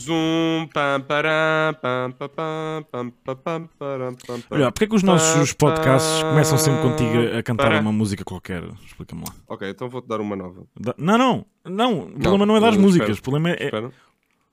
[0.00, 4.42] Zoom, pam, pam, pam, pam, pam, pam, pam.
[4.50, 8.62] Olha, porque é que os nossos podcasts começam sempre contigo a cantar uma música qualquer?
[8.84, 9.34] Explica-me lá.
[9.48, 10.66] Ok, então vou-te dar uma nova.
[10.96, 12.00] Não, não, não.
[12.06, 13.18] O problema não é dar as músicas.
[13.18, 13.92] O problema é, é- o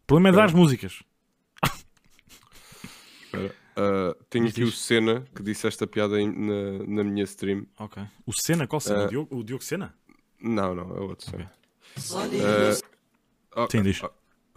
[0.05, 1.01] problema é dar as músicas.
[3.25, 3.55] espera.
[3.79, 4.71] Ah, tenho aqui o.
[4.71, 7.67] Senna que disse esta piada na, na minha stream.
[7.79, 8.01] Ok.
[8.25, 9.03] O Senna, qual Senna?
[9.03, 9.05] Ah.
[9.05, 9.93] O, Diogo, o Diogo Senna?
[10.41, 11.51] Não, não, é outro Senna.
[13.55, 14.01] Ah, Sim, diz.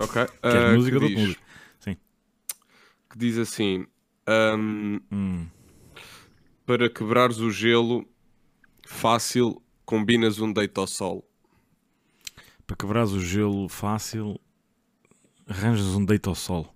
[0.01, 0.27] Ok.
[0.43, 0.95] Queres ah, música?
[0.97, 1.43] que, Dou-te diz, música.
[1.81, 1.97] Sim.
[3.11, 3.87] que diz assim:
[4.27, 5.47] ahm, Hum.
[6.67, 8.09] para quebrares o gelo
[8.87, 11.27] fácil, combinas um deito ao sol.
[12.67, 14.41] Para quebrares o gelo fácil,
[15.47, 16.75] arranjas um deito ao sol.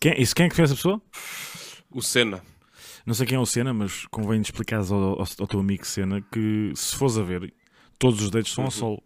[0.00, 1.00] Quem, isso quem é que foi essa pessoa?
[1.90, 2.42] O Senna.
[3.04, 5.84] Não sei quem é o Senna, mas convém de explicares ao, ao, ao teu amigo
[5.84, 7.52] Senna que se fores a ver,
[7.98, 8.76] todos os deitos são ao Uhum.
[8.76, 9.02] sol,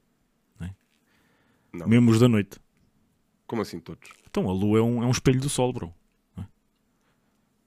[1.72, 1.88] Não.
[1.88, 2.58] mesmo os da noite.
[3.46, 4.08] Como assim todos?
[4.28, 5.94] Então a lua é um, é um espelho do sol, bro.
[6.38, 6.42] É?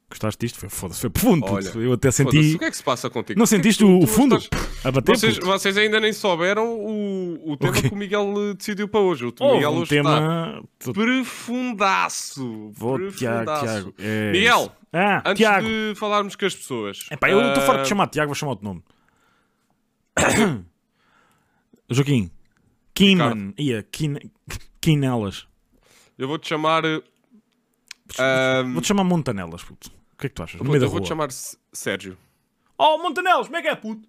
[0.10, 0.60] Gostaste disto?
[0.60, 1.46] Foi, foda-se, foi profundo.
[1.46, 2.56] Olha, Eu até senti.
[2.56, 3.38] o que é que se passa contigo?
[3.40, 5.16] Não que sentiste tu- o, fundo estás- a bater?
[5.16, 7.88] Vocês, vocês ainda nem souberam o, o tema quê?
[7.90, 9.26] que o Miguel eh, decidiu para hoje.
[9.26, 10.64] O Houve Miguel um hoje está tema.
[10.80, 12.72] profundaço.
[12.74, 13.66] Vou, Tiago, profundaço.
[13.66, 13.94] Tiago.
[14.00, 14.72] É Miguel.
[14.92, 15.68] Ah, Antes Tiago.
[15.68, 17.06] de falarmos com as pessoas.
[17.12, 18.84] Epá, eu estou ah, farto de chamar Tiago, vou chamar outro nome.
[21.90, 22.30] Joaquim.
[22.94, 23.54] Kiman.
[23.58, 24.16] Ia, Kin...
[26.20, 26.84] Eu vou-te chamar.
[26.86, 27.02] eh,
[28.20, 29.90] ahm, Vou-te chamar Montanelas, puto.
[30.14, 30.60] O que é que tu achas?
[30.62, 32.18] vou- eu vou-te chamar Sérgio.
[32.78, 34.08] Oh, Montanelas, como é que é, puto?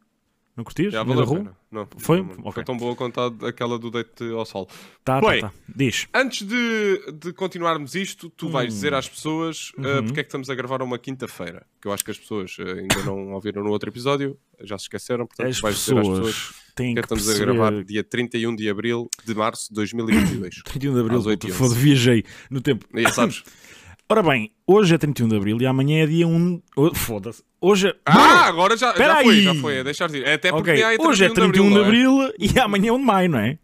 [0.57, 0.93] Não curtias?
[0.93, 1.45] Já No meio valeu da a rua?
[1.53, 1.60] pena.
[1.71, 2.21] Não, Foi?
[2.21, 2.53] não, Ok.
[2.53, 4.67] Foi tão boa quanto aquela do deite ao sol.
[5.05, 5.41] Tá, tá, Bem.
[5.41, 5.53] tá.
[5.69, 6.09] Diz.
[6.13, 8.75] Antes de, de continuarmos isto, tu vais Hum.
[8.75, 10.05] dizer às pessoas ah, Uhum.
[10.07, 11.65] porque é que estamos a gravar uma quinta-feira.
[11.81, 14.85] Que eu acho que as pessoas ah, ainda não ouviram no outro episódio, já se
[14.85, 17.51] esqueceram, portanto As vais dizer às pessoas pessoas têm que que estamos perceber...
[17.51, 20.63] a gravar dia 31 de abril de março de 2022.
[20.65, 22.85] 31 de Abril, Foda, viajei no tempo.
[22.95, 23.45] e sabes.
[24.13, 26.61] Ora bem, hoje é 31 de Abril e amanhã é dia 1...
[26.77, 27.45] Oh, Foda-se.
[27.61, 27.95] Hoje é...
[28.05, 29.43] Ah, agora já, já foi, aí.
[29.45, 30.27] já foi, é deixar de ir.
[30.27, 32.99] É Até porque Ok, há hoje é 31 de não Abril e amanhã é 1
[32.99, 33.57] de Maio, não é?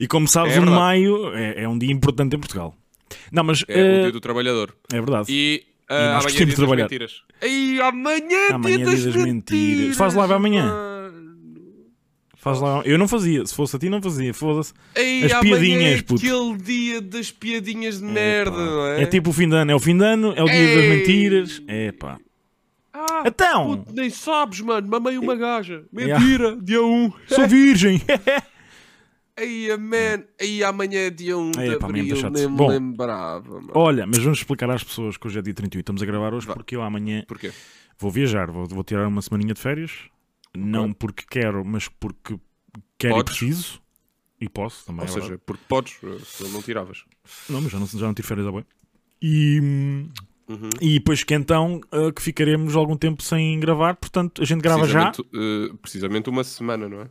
[0.00, 0.70] E como sabes, É 1 de.
[0.70, 2.74] Maio é, é um dia importante em Portugal.
[3.30, 4.74] Não, mas É eh, o dia do trabalhador.
[4.92, 5.26] é verdade.
[5.32, 6.82] E, ah, E nós amanhã é gostamos dia de das trabalhar.
[6.84, 7.12] mentiras.
[7.40, 9.32] Ei, amanhã, é Amanhã dia é das, dia das mentiras.
[9.34, 9.96] mentiras.
[9.96, 10.74] Faz live amanhã?
[12.42, 12.82] Faz lá.
[12.84, 13.46] Eu não fazia.
[13.46, 14.34] Se fosse a ti, não fazia.
[14.34, 14.72] Foda-se.
[14.96, 16.14] As amanhã piadinhas, é puto.
[16.26, 19.02] aquele dia das piadinhas de merda, não é?
[19.02, 19.70] É tipo o fim de ano.
[19.70, 20.88] É o fim de ano, é o dia das Ei.
[20.90, 21.62] mentiras.
[21.68, 22.18] É pá.
[22.92, 24.88] Ah, Então, puto, nem sabes, mano.
[24.88, 25.84] Mamei uma gaja.
[25.96, 26.18] Yeah.
[26.24, 27.12] Mentira, dia 1.
[27.28, 28.02] sou virgem.
[29.78, 30.24] Man.
[30.38, 32.30] Ei, amanhã é dia 1 de pá, amanhã abril.
[32.30, 32.68] Nem me Bom.
[32.68, 33.70] lembrava, mano.
[33.74, 36.46] Olha, mas vamos explicar às pessoas que hoje é dia 31 estamos a gravar hoje
[36.46, 36.54] Vá.
[36.54, 37.50] porque eu amanhã Porquê?
[37.98, 38.50] vou viajar.
[38.50, 39.92] Vou, vou tirar uma semaninha de férias.
[40.56, 42.38] Não porque quero, mas porque
[42.98, 43.34] quero Podes.
[43.36, 43.82] e preciso.
[44.40, 45.00] E posso também.
[45.02, 45.42] Ou é seja, verdade.
[45.46, 47.04] porque podes, se não tiravas.
[47.48, 48.64] Não, mas já não, já não tive férias há bem.
[49.20, 50.08] E, hum,
[50.48, 50.68] Uhum.
[50.80, 54.86] e depois que então uh, que ficaremos algum tempo sem gravar, portanto a gente grava
[54.86, 55.10] já.
[55.12, 57.08] Precisamente, eh, precisamente uma semana, não é?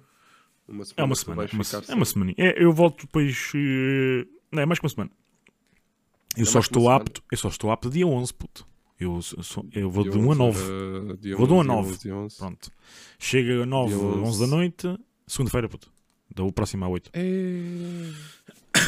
[0.67, 1.41] Uma semana É uma semana.
[1.41, 2.33] uma é uma semana.
[2.37, 3.51] eu volto depois.
[3.55, 5.09] eh, não, é mais que uma semana.
[6.37, 6.97] Eu É só estou semana.
[7.01, 7.23] apto.
[7.31, 8.67] Eu só estou apto dia 11, puto.
[9.03, 10.59] Eu, sou- eu vou de Dia 1 a 11, 9.
[10.61, 11.89] eh, dia Vou de 1 a 11, dia 9.
[11.89, 12.37] 11, dia 11.
[12.37, 12.71] Pronto.
[13.19, 14.47] Chega a 9, Dia 11 da 11.
[14.47, 14.99] noite.
[15.27, 15.91] Segunda-feira, puto.
[16.35, 17.09] Da o próximo à 8.
[17.13, 17.61] É...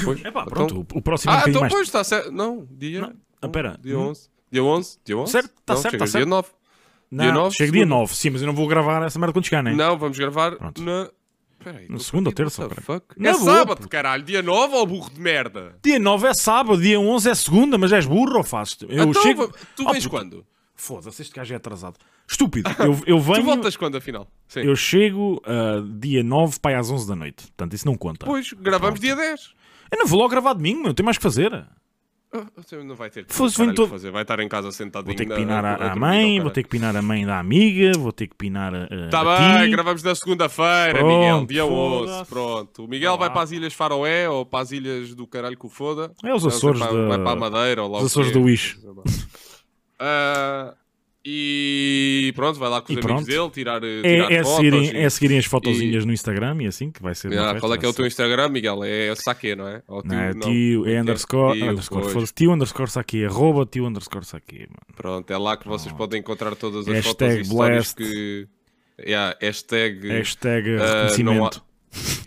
[0.06, 0.76] Pois, É pá, então- pronto.
[0.96, 1.74] o- O próximo é um Ah, então mais.
[1.74, 2.32] pois, está certo.
[2.32, 3.02] Não, dia...
[3.02, 3.78] Não, ah, pera.
[3.82, 4.10] Dia Hum.
[4.10, 4.30] 11.
[4.52, 4.98] Dia 11?
[5.04, 5.32] Dia 11?
[5.32, 6.24] Certo, tá não, certo, tá certo.
[6.26, 6.50] dia 9.
[7.12, 7.96] Não, dia nove, chega dia segunda.
[8.00, 8.16] 9.
[8.16, 9.74] Sim, mas eu não vou gravar essa merda quando chegar, né?
[9.74, 10.82] Não, vamos gravar Pronto.
[10.82, 11.10] na...
[11.64, 13.90] Peraí, Na segunda ou terça, É boa, sábado, puto.
[13.90, 14.24] caralho.
[14.24, 15.76] Dia 9 ou burro de merda?
[15.84, 18.78] Dia 9 é sábado, dia 11 é segunda, mas és burro ou fazes?
[18.82, 19.48] Eu então, chego.
[19.76, 20.10] tu Oh, vens puto.
[20.16, 20.46] quando?
[20.76, 21.96] Foda-se, este gajo é atrasado.
[22.28, 22.70] Estúpido.
[22.80, 23.40] Eu, eu venho.
[23.40, 24.28] Tu voltas quando, afinal?
[24.48, 24.62] Sim.
[24.62, 27.44] Eu chego ah, dia 9 para aí às 11 da noite.
[27.48, 28.26] Portanto, isso não conta.
[28.26, 29.54] Pois, gravamos dia 10.
[29.92, 30.94] Eu não vou logo gravar domingo, meu.
[30.94, 31.66] Tenho mais que fazer.
[32.36, 34.10] Ah, você não vai ter que Fosse, caralho, vem todo- fazer.
[34.10, 35.06] Vai estar em casa sentadinho.
[35.06, 37.26] Vou ter que na- pinar a- a, a mãe, vou ter que pinar a mãe
[37.26, 39.70] da amiga, vou ter que pinar a, Tá a bem, ti.
[39.72, 41.46] gravamos na segunda-feira, Miguel.
[41.46, 42.08] Dia 11.
[42.08, 42.30] foda-se.
[42.30, 42.86] Pronto.
[42.86, 45.70] O Miguel vai para as Ilhas Faroé ou para as Ilhas do caralho que o
[45.70, 46.12] foda.
[46.24, 48.80] É os Açores vai, da- vai para a Madeira ou lá os Açores do Wish.
[50.00, 50.74] Ah,
[51.26, 53.26] e pronto, vai lá com os E amigos pronto.
[53.28, 54.56] dele tirar, É, tirar é, fotos.
[54.58, 57.38] seguirem, e- é seguirem as fotozinhas no Instagram e assim, que vai ser.
[57.38, 58.06] Ah, qual é que é o teu.
[58.06, 58.84] Instagram, Miguel?
[58.84, 59.82] É saque, não é?
[59.88, 60.40] Ou Não, é não.
[60.42, 62.32] tio, é underscore, Tio, underscore, pois.
[62.32, 64.68] tio underscore saque, arroba tio underscore saque.
[64.96, 67.96] Pronto, é lá que vocês podem encontrar todas as Hashtag fotos e blessed.
[67.96, 68.48] que.
[69.00, 71.64] Yeah, hashtag, Hashtag ah, reconhecimento.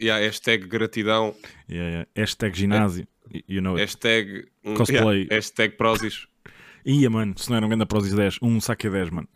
[0.00, 1.34] yeah, hashtag gratidão,
[1.70, 2.08] Yeah, yeah.
[2.16, 3.06] Hashtag ginásio.
[3.32, 3.82] Y- You know it.
[3.82, 5.22] hashtag, um, Cosplay.
[5.22, 6.26] yeah, hashtag Prozis.
[6.87, 9.29] Ia, mano, se não era um grande Prozis 10, um saque 10, mano.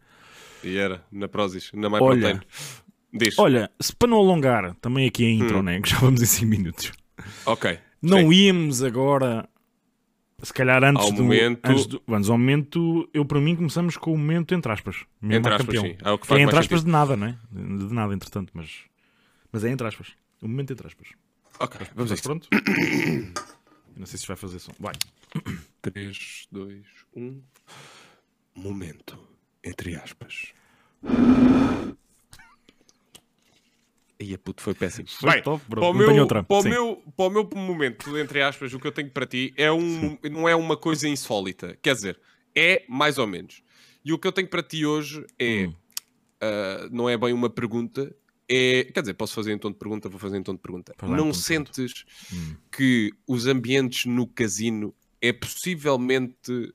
[0.63, 2.21] E era, na Prozis, na My Olha.
[2.37, 2.41] Protein.
[3.13, 3.37] Diz.
[3.39, 5.63] Olha, se para não alongar, também aqui a intro, Hum.
[5.63, 5.81] né?
[5.81, 6.93] Que já vamos em 5 minutos.
[7.45, 7.79] Ok.
[8.01, 8.33] Não Sim.
[8.33, 9.49] íamos agora
[10.43, 12.03] Se calhar antes Ao do, momento- antes do.
[12.07, 13.07] Vamos ao momento.
[13.13, 15.05] Eu, para mim, começamos com o momento entre aspas.
[15.23, 15.83] Entre aspas, campeão.
[15.85, 15.97] sim.
[16.03, 16.85] É o que Que faz é mais entre aspas sentido.
[16.87, 17.37] de nada, não é?
[17.53, 18.71] De nada, entretanto, mas.
[19.53, 20.07] Mas é entre aspas.
[20.41, 21.09] O momento entre aspas.
[21.59, 22.25] Ok, vamos a isto.
[22.25, 22.49] pronto?
[23.97, 24.73] Não sei se vai fazer som.
[24.81, 24.95] Vai.
[25.83, 26.85] 3, 2,
[27.17, 27.43] 1.
[28.55, 29.19] Momento,
[29.65, 30.53] entre aspas.
[34.19, 35.09] Ia puto, foi péssimo.
[35.09, 35.81] Foi Bem, top, bro.
[35.81, 36.43] para o, meu, outra.
[36.43, 39.55] Para, o meu, para o meu momento, entre aspas, o que eu tenho para ti
[39.57, 41.79] é um, não é uma coisa insólita.
[41.81, 42.21] Quer dizer,
[42.55, 43.63] é mais ou menos.
[44.05, 45.67] E o que eu tenho para ti hoje é.
[45.67, 45.75] Hum.
[46.43, 48.15] ah, não é bem uma pergunta.
[48.47, 50.95] É, quer dizer, posso fazer em tom de pergunta, vou fazer em tom de pergunta.
[51.01, 52.57] Lá não sentes Hum.
[52.71, 56.73] que os ambientes no casino é possivelmente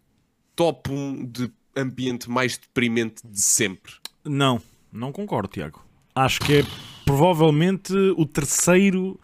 [0.56, 3.94] top 1 de ambiente mais deprimente de sempre?
[4.24, 4.62] Não,
[4.92, 5.83] não concordo, Tiago.
[6.13, 6.63] Acho que é
[7.03, 9.19] provavelmente o terceiro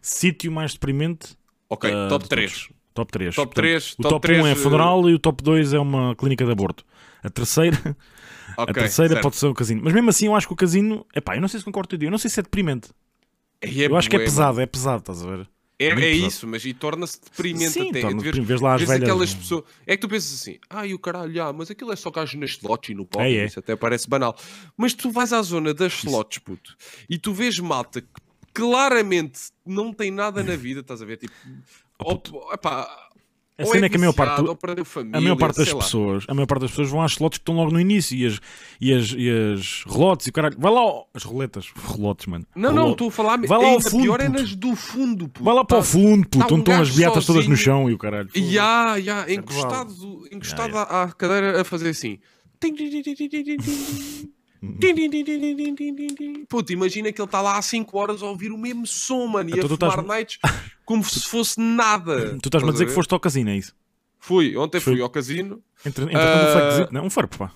[0.00, 1.36] sítio mais deprimente.
[1.68, 2.52] Ok, ah, top de 3.
[2.52, 2.76] todos.
[2.94, 3.34] Top 3.
[3.34, 5.78] Top 3, O top top 3, 1 é eh, funeral e o top 2 é
[5.78, 6.84] uma clínica de aborto.
[7.22, 7.76] A terceira,
[8.56, 9.22] a Ok, terceira certo.
[9.22, 9.82] pode ser o casino.
[9.84, 11.04] Mas mesmo assim, eu acho que o casino.
[11.14, 12.04] Epá, eu não sei se concordo contigo.
[12.04, 12.88] Eu não sei se é deprimente.
[13.60, 15.48] É eu acho que é pesado, é pesado, estás a ver?
[15.78, 16.26] É, é pesado.
[16.28, 18.00] isso, mas e torna-se deprimente Sim, até.
[18.00, 19.64] torna-se De ver- lá as velhas- aquelas pessoas.
[19.86, 22.50] É que tu pensas assim, ai o caralho, ah, mas aquilo é só gajos nas
[22.52, 23.44] slots e no pop, É, é.
[23.44, 24.34] isso até parece banal.
[24.76, 26.74] Mas tu vais à zona das slots, puto,
[27.10, 28.08] e tu vês malta que
[28.54, 31.18] claramente não tem nada na vida, estás a ver?
[31.18, 31.34] Tipo,
[31.98, 33.05] Oh, epá,
[33.58, 34.44] A ou cena é que a maior parte
[34.84, 35.78] família, A maior parte das lá.
[35.78, 38.26] pessoas, a maior parte das pessoas vão às slots que estão logo no início e
[38.26, 38.38] as,
[38.78, 40.56] e as, e as relotes e o caralho.
[40.58, 42.46] Vai lá, ó, as roletas, relotes, mano.
[42.54, 43.38] Não, não, Relo- estou a falar.
[43.38, 44.38] Vai lá ao ainda fundo, pior é puto.
[44.40, 45.42] nas do fundo, puto.
[45.44, 47.56] Vai lá para o Tá- fundo, puto, tá um onde estão as beatas todas no
[47.56, 48.28] chão e o caralho.
[48.28, 48.54] Foda-se.
[48.54, 52.18] Ya, ya, é encostado, encostado Ya, à à cadeira a fazer assim.
[56.48, 59.50] Puta, imagina que ele está lá há 5 horas a ouvir o mesmo som, mano,
[59.50, 60.38] e Então a fumar nights
[60.84, 62.36] como se fosse nada.
[62.42, 63.74] Tu estás-me a dizer que foste ao casino, é isso?
[64.18, 65.62] Fui, ontem fui ao casino.
[65.84, 66.52] Entre, entre um Ah.
[66.52, 67.52] flexito, não, um farpo, pá.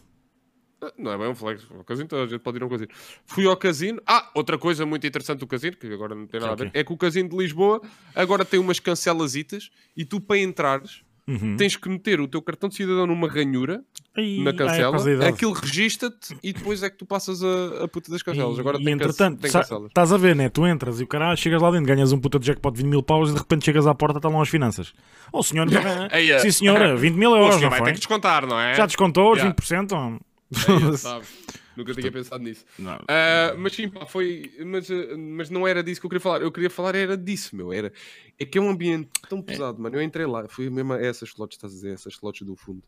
[0.96, 2.88] Não é bem um flex, ao casino, toda a gente pode ir a um casino.
[3.26, 4.00] Fui ao casino.
[4.06, 6.82] Ah, outra coisa muito interessante do casino, que agora não tem nada a ver, é
[6.82, 7.82] que o casino de Lisboa
[8.14, 11.56] agora tem umas cancelasitas e tu, para entrares, Uhum.
[11.56, 13.82] tens que meter o teu cartão de cidadão numa ranhura
[14.16, 15.30] Ai, na ai, é cancela, da idade.
[15.30, 18.58] aquilo regista-te e depois é que tu passas a, a puta das cancelas.
[18.58, 20.48] Agora e, tem, entretanto, estás a ver, né?
[20.48, 22.90] Tu entras e o caralho, chegas lá dentro, ganhas um puta de jackpot de 20
[22.90, 24.92] mil paus e de repente chegas à porta, estão lá as finanças.
[25.32, 25.68] Oh, senhor,
[26.12, 26.38] Ei, é.
[26.40, 27.86] sim senhora, 20 mil euros, não vai foi?
[27.86, 28.74] ter que descontar, não é?
[28.74, 29.54] Já descontou os Yeah.
[29.54, 29.92] 20%?
[29.92, 30.92] Ou...
[30.92, 31.24] É, sabe.
[31.76, 32.64] Nunca tinha pensado nisso.
[32.78, 32.98] Não.
[33.08, 34.52] Ah, mas sim, pá, foi.
[34.66, 36.42] Mas, ah, mas não era disso que eu queria falar.
[36.42, 37.72] Eu queria falar era disso, meu.
[37.72, 37.92] Era,
[38.38, 39.96] é que é um ambiente tão pesado, mano.
[39.96, 42.82] Eu entrei lá, fui mesmo a essas slots, estás a dizer, essas slots do fundo.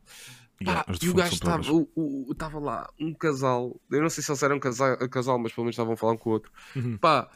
[0.62, 4.22] Yeah, Pá, e o gajo estava, o- o- estava lá, um casal, eu não sei
[4.22, 6.52] se eles eram casal, casal mas pelo menos estavam a falar um com o outro.
[6.76, 6.96] Uhum.
[6.98, 7.28] Pá,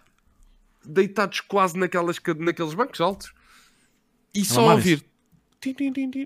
[0.85, 3.33] deitados quase naquelas, naqueles bancos altos
[4.33, 4.93] e só a mamarem-se?
[4.93, 5.07] ouvir.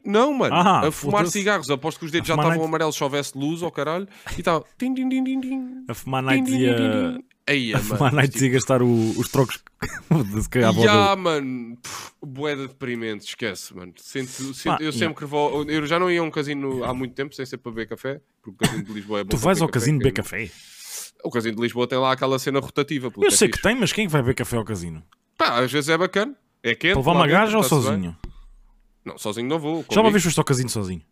[0.04, 1.70] Não, mano, Ah, a fumar cigarros.
[1.70, 4.06] Aposto que os dedos já estavam night- amarelos se houvesse luz ao caralho.
[4.36, 4.64] E estava.
[5.88, 9.58] A fumar nights e a, a fumar nights tipo, e a gastar o- os trocos
[10.34, 10.72] de se calhar
[11.16, 11.76] mano,
[12.22, 13.92] boeda deprimente, esquece, mano.
[13.96, 15.64] Sinto, sinto- Pá, eu sempre que vou.
[15.68, 18.20] Eu já não ia a um casino há muito tempo sem ser para beber café,
[18.42, 19.30] porque o casino de Lisboa é bom.
[19.30, 20.50] Tu vais ao casino beber café?
[21.24, 23.10] O casino de Lisboa tem lá aquela cena rotativa.
[23.16, 25.02] Eu é sei que tem, mas quem é vai beber café ao casino?
[25.36, 26.34] Pá, às vezes é bacana.
[26.62, 26.92] É quente.
[26.92, 28.14] Para levar uma gaja ou está-se bem.
[29.04, 29.84] Não, sozinho não vou.
[29.90, 31.02] Já uma vez foste ao casino sozinho?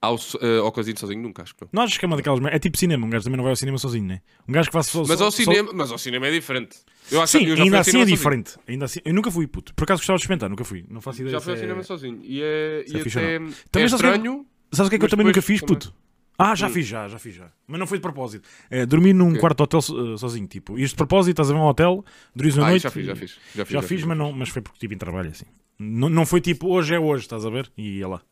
[0.00, 1.68] Ao, eh, ao casino sozinho nunca, acho que não.
[1.72, 2.44] Não achas que é uma daquelas.
[2.52, 4.20] É tipo cinema, um gajo também não vai ao cinema sozinho, né?
[4.48, 4.98] Um gajo que vai só.
[5.06, 6.76] Mas ao, só- cinema, mas ao cinema é diferente.
[7.08, 8.16] Eu acho Sim, que eu já ainda assim é sozinho.
[8.16, 8.56] diferente.
[8.66, 9.72] Ainda assim, eu nunca fui, puto.
[9.74, 10.84] Por acaso gostava de experimentar, nunca fui.
[10.90, 11.34] Não faço ideia.
[11.36, 12.20] Já fui ao é- cinema sozinho.
[12.24, 14.46] E é, se é e ou até Também é é estranho.
[14.72, 15.94] Sabes o que é que eu também nunca fiz, também- puto?
[16.36, 16.70] Ah, já Hum.
[16.70, 17.52] fiz, já, já fiz, já.
[17.68, 18.48] Mas não foi de propósito.
[18.68, 19.38] É, dormi num Ok.
[19.40, 20.76] quarto de hotel so- sozinho, tipo.
[20.76, 22.82] Isto de propósito, estás a ver um hotel, dormi uma Ah, noite.
[22.82, 23.30] já fiz, e- já fiz.
[23.54, 25.44] Já fiz, Já fiz, mas, não, mas foi porque estive em trabalho, assim.
[25.82, 27.70] Não, não foi tipo, hoje é hoje, estás a ver?
[27.76, 28.22] E ia lá.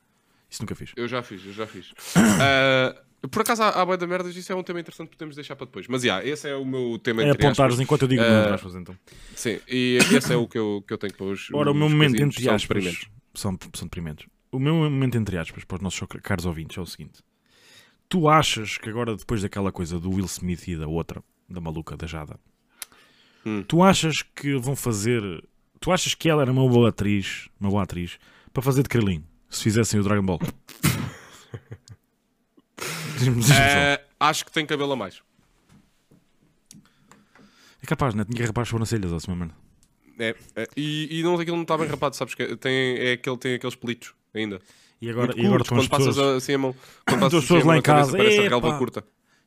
[0.48, 0.92] Isso nunca fiz.
[0.96, 1.92] Eu já fiz, eu já fiz.
[3.22, 5.34] Ah, por acaso, há, há bué da merdas, isso é um tema interessante que podemos
[5.36, 5.86] deixar para depois.
[5.88, 7.84] Mas, já, esse é o meu tema É entre apontares aspas.
[7.84, 8.96] enquanto eu digo Eh, não aspas, então.
[9.36, 11.48] Sim, e esse é o que eu, que eu tenho para hoje.
[11.52, 14.26] Ora, o meu momento entre aspas são, são deprimentes.
[14.50, 17.20] O meu momento entre aspas para os nossos caros ouvintes é o seguinte:
[18.08, 21.96] tu achas que agora, depois daquela coisa do Will Smith e da outra, da maluca,
[21.98, 22.40] da Jada,
[23.44, 23.62] Hum.
[23.68, 25.22] tu achas que vão fazer.
[25.80, 28.18] Tu achas que ela era uma boa atriz, uma boa atriz,
[28.52, 30.38] para fazer de Krillin, se fizessem o Dragon Ball?
[33.18, 33.54] Diz-me- diz-me só.
[34.20, 35.22] Ah, acho que tem cabelo a mais.
[37.82, 38.24] É capaz, né?
[38.24, 39.52] Tinha que rapar as sobrancelhas, assim, mano.
[40.18, 42.34] É, é, e, e não, aquilo não está bem rapado, sabes?
[42.34, 44.60] Que tem, é que ele tem aqueles pelitos ainda.
[45.00, 46.36] E agora, e agora quando passas pessoas.
[46.42, 46.74] assim a mão.
[47.06, 48.50] Quando As passas pessoas assim a lá mão em na cabeça, casa, Parece a "Epá,
[48.50, 49.04] relva curta.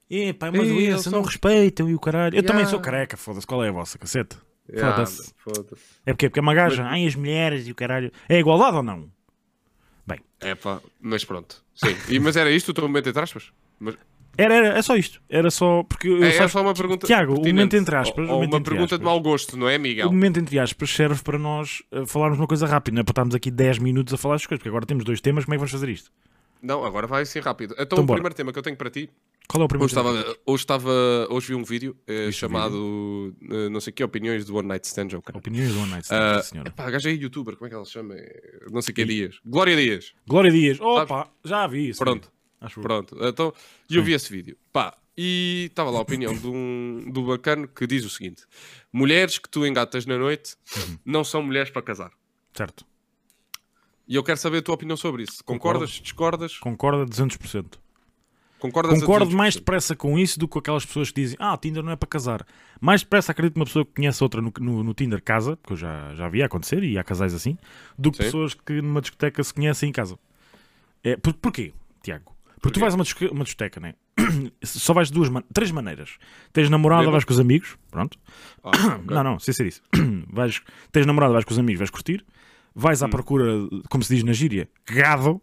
[0.09, 2.35] É, pá, é uma Ei, doença, não respeitam e o caralho.
[2.35, 2.71] Eu também Yeah.
[2.71, 3.45] sou careca, foda-se.
[3.45, 4.35] Qual é a vossa cacete?
[4.71, 5.33] Yeah, Foda-se.
[5.37, 5.83] foda-se.
[6.05, 6.85] É porque, porque é uma gaja.
[6.85, 8.11] Ai, as mulheres e o caralho.
[8.29, 9.09] É igualdade ou não?
[10.07, 10.19] Bem.
[10.39, 11.63] É pá, mas pronto.
[11.75, 11.95] Sim.
[12.09, 13.51] E, mas era isto o teu momento entre aspas?
[13.79, 13.95] Mas,
[14.37, 15.21] Era, era, é só isto.
[15.29, 15.83] Era só.
[15.83, 17.05] Porque eu é, é sabes- só uma pergunta.
[17.05, 17.53] Tiago, o pertinente.
[17.55, 18.29] momento entre aspas.
[18.29, 20.07] Ou, o ou uma pergunta de aspas, mau gosto, não é, Miguel?
[20.07, 23.11] O momento entre aspas serve para nós eh, falarmos uma coisa rápida, não é para
[23.11, 25.57] estarmos aqui 10 minutos a falar das coisas, porque agora temos dois temas, como é
[25.57, 26.09] que vamos fazer isto?
[26.63, 27.73] Não, agora vai assim rápido.
[27.73, 28.17] Então, Então o bora.
[28.17, 29.09] primeiro tema que eu tenho para ti.
[29.49, 30.17] Qual é o primeiro Hoje tema?
[30.17, 30.91] estava, hoje estava.
[31.29, 33.35] Hoje vi um vídeo eh, chamado.
[33.51, 35.09] eh, não sei o que, Opiniões do One Night Stand.
[35.09, 35.39] caralho.
[35.39, 36.69] Opiniões do One Night Stand, sim, senhora.
[36.69, 38.15] Epá, a gaja é youtuber, como é que ela se chama?
[38.15, 39.39] É, Não sei o que Dias.
[39.45, 40.13] Glória Dias.
[40.25, 41.99] Glória Dias, opa, já vi isso.
[41.99, 42.31] Pronto.
[42.61, 42.79] Acho.
[42.79, 43.17] Pronto.
[43.21, 43.53] Então,
[43.89, 44.55] e eu vi esse vídeo.
[44.71, 48.43] Pá, e estava lá a opinião de um, do bacano que diz o seguinte:
[48.93, 50.97] Mulheres que tu engatas na noite Uhum.
[51.05, 52.11] não são mulheres para casar.
[52.55, 52.85] Certo.
[54.07, 55.43] E eu quero saber a tua opinião sobre isso.
[55.43, 55.89] Concordas?
[55.91, 56.57] Discordas?
[56.57, 57.77] Concorda 200%.
[58.59, 59.35] Concordas Concordo 200%?
[59.35, 61.95] mais depressa com isso do que com aquelas pessoas que dizem ah, Tinder não é
[61.97, 62.45] para casar.
[62.79, 65.73] Mais depressa acredito que uma pessoa que conhece outra no, no, no Tinder casa, porque
[65.73, 67.57] eu já, já vi acontecer e há casais assim,
[67.97, 68.23] do que Sim.
[68.23, 70.17] pessoas que numa discoteca se conhecem em casa.
[71.03, 72.33] É, por, porquê, Tiago?
[72.61, 73.95] Porque tu vais a uma, disco- uma discoteca, né?
[74.63, 76.17] Só vais de duas, man- três maneiras.
[76.53, 78.17] Tens namorada, vais com os amigos, pronto.
[78.63, 79.03] Ah, ok.
[79.13, 79.81] Não, não, sem ser isso.
[80.31, 82.25] vais, tens namorada, vais com os amigos, vais curtir.
[82.75, 83.05] Vais Hum.
[83.05, 83.45] à procura,
[83.89, 85.41] como se diz na gíria, gado.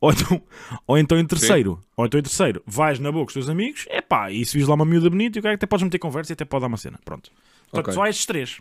[0.00, 0.42] Ou então,
[0.86, 3.84] ou então em terceiro, ou então em terceiro, vais na boa com os teus amigos,
[3.88, 5.98] é pá, e se vis lá uma miúda bonita, e o cara até podes meter
[5.98, 7.00] conversa e até pode dar uma cena.
[7.04, 7.32] Pronto.
[7.70, 7.94] Portanto, Ok.
[7.94, 8.60] só estes três.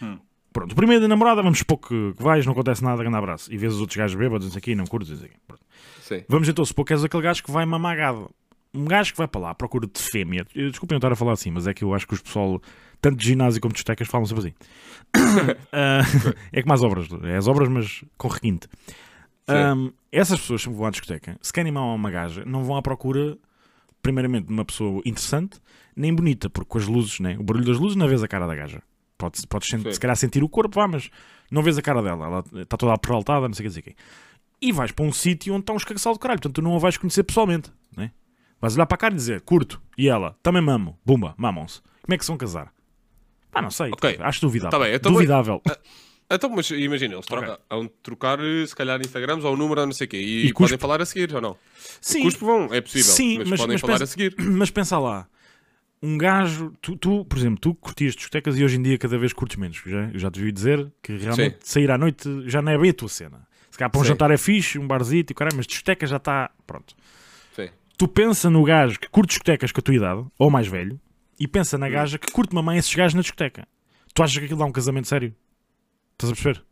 [0.00, 0.18] Hum.
[0.50, 3.52] Pronto, o primeiro da namorada, vamos supor que, que vais, não acontece nada, grande abraço.
[3.52, 5.36] E vês os outros gajos bêbados, sei aqui, não curtes, sei aqui.
[5.46, 5.62] Pronto.
[6.02, 6.24] Sim.
[6.28, 8.30] Vamos então supor que és aquele gajo que vai mamar gado.
[8.74, 10.46] Um gajo que vai para lá à procura de fêmea.
[10.54, 12.60] Desculpem eu estar a falar assim, mas é que eu acho que os pessoal,
[13.02, 14.54] tanto de ginásio como de discotecas, falam sempre assim.
[15.72, 16.02] Ah,
[16.52, 17.08] é como as obras.
[17.24, 18.68] É as obras, mas com requinte.
[19.48, 22.82] Ahm, essas pessoas que vão à discoteca, se querem mamar uma gaja, não vão à
[22.82, 23.36] procura,
[24.00, 25.60] primeiramente, de uma pessoa interessante,
[25.96, 27.36] nem bonita, porque com as luzes, né?
[27.38, 28.82] o barulho das luzes não vês a cara da gaja.
[29.18, 31.10] Podes, podes se calhar sentir o corpo, vá, mas
[31.50, 32.26] não vês a cara dela.
[32.26, 33.94] Ela está toda aperaltada, não sei o que dizer quem.
[34.60, 36.78] E vais para um sítio onde está um escagaçal do caralho, portanto tu não a
[36.78, 38.12] vais conhecer pessoalmente, né?
[38.60, 41.80] Vais olhar para a cara e dizer, curto, e ela, também mamo, bumba, mamam-se.
[42.02, 42.72] Como é que se vão casar?
[43.52, 44.16] Pá, não sei, Ok.
[44.20, 44.70] acho duvidável.
[44.78, 45.62] Tá bem, então- duvidável.
[46.30, 49.86] Então, mas imagina, eles trocam, vão trocar eh, se calhar Instagrams ou o número ou
[49.86, 50.16] não sei o quê.
[50.16, 51.56] E, E podem falar a seguir ou não?
[52.00, 53.12] Sim, Cuspo vão, é possível.
[53.12, 54.34] Sim, mas, mas- podem mas falar pensa- a seguir.
[54.38, 55.28] mas pensa lá,
[56.02, 59.34] um gajo, tu, tu, por exemplo, tu curtias discotecas e hoje em dia cada vez
[59.34, 59.82] curtes menos.
[59.84, 62.94] Já, já te vi dizer que realmente sair à noite já não é bem a
[62.94, 63.46] tua cena.
[63.70, 64.08] Se calhar para um Sim.
[64.10, 66.50] jantar é fixe, um barzito e caralho, mas discoteca já está.
[66.66, 66.94] Pronto.
[67.54, 67.68] Sim.
[67.98, 70.98] Tu pensa no gajo que curte discotecas com a tua idade, ou mais velho,
[71.38, 73.66] e pensa na gaja que curte mamãe esses gajos na discoteca.
[74.14, 75.34] Tu achas que aquilo dá um casamento sério?
[76.12, 76.64] Estás a perceber?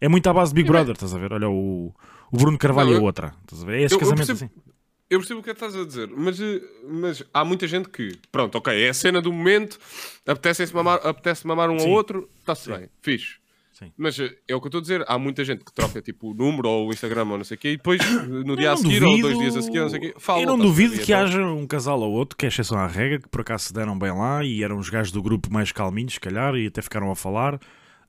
[0.00, 0.68] É muito à base de Big.
[0.68, 1.32] Brother, estás a ver?
[1.32, 1.94] Olha o,
[2.32, 3.34] o Bruno Carvalho Não, e eu- outra.
[3.42, 3.80] Estás a ver?
[3.80, 4.62] É esse Eu- eu casamento percebo- assim.
[5.10, 7.88] Eu percebo o que é que estás a dizer, mas, eh, mas há muita gente
[7.88, 9.78] que, pronto, ok, é a cena do momento,
[10.26, 11.86] apetece mamar, apetece mamar um Sim.
[11.86, 13.36] ao outro, está-se bem, fixe.
[13.78, 13.92] Sim.
[13.96, 16.32] Mas eh, é o que eu estou a dizer, há muita gente que troca tipo
[16.32, 18.76] o número ou o Instagram ou não sei o quê, e depois no dia a
[18.76, 20.42] seguir ou duvido- dois dias a seguir, não sei o quê, falam.
[20.42, 23.20] Eu não duvido que então- haja um casal ou outro, que é exceção à regra,
[23.20, 26.14] que por acaso se deram bem lá e eram os gajos do grupo mais calminhos,
[26.14, 27.58] se calhar, e até ficaram a falar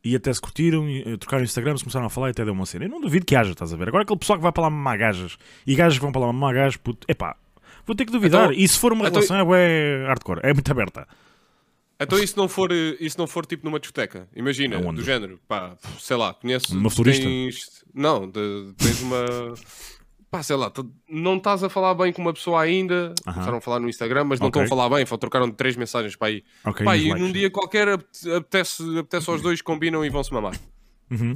[0.04, 2.54] e até se curtiram, e, eh, trocaram Instagram, se começaram a falar e até deu
[2.54, 2.86] uma cena.
[2.86, 3.90] Eu não duvido que haja, estás a ver?
[3.90, 6.28] Agora aquele pessoal que vai para lá mamar gajas e gajas que vão para lá
[6.28, 7.36] mamar gajas, puto, epá,
[7.86, 8.46] vou ter que duvidar.
[8.52, 11.06] Então- e se for uma então- relação, é hardcore, é muito aberta.
[12.00, 14.28] Então e se não for, eh, e se não for tipo numa discoteca?
[14.36, 15.02] Imagina, Aonde?
[15.02, 16.70] do género, pá, sei lá, conheces...
[16.72, 17.26] Uma florista?
[17.26, 19.26] Tens, não, de- tens uma...
[20.32, 20.72] Pá, sei lá,
[21.10, 23.34] não estás a falar bem com uma pessoa ainda, Aham.
[23.34, 24.62] começaram a falar no Instagram, mas não Ok.
[24.62, 26.44] estão a falar bem, trocaram três mensagens para aí.
[26.64, 27.20] Ok, Pá, e likes.
[27.22, 30.54] num dia qualquer apete- apetece, apetece aos dois, combinam e vão-se mamar.
[31.12, 31.36] Uhum.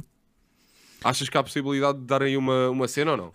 [1.04, 3.32] Achas que há a possibilidade de darem uma, uma cena ou não?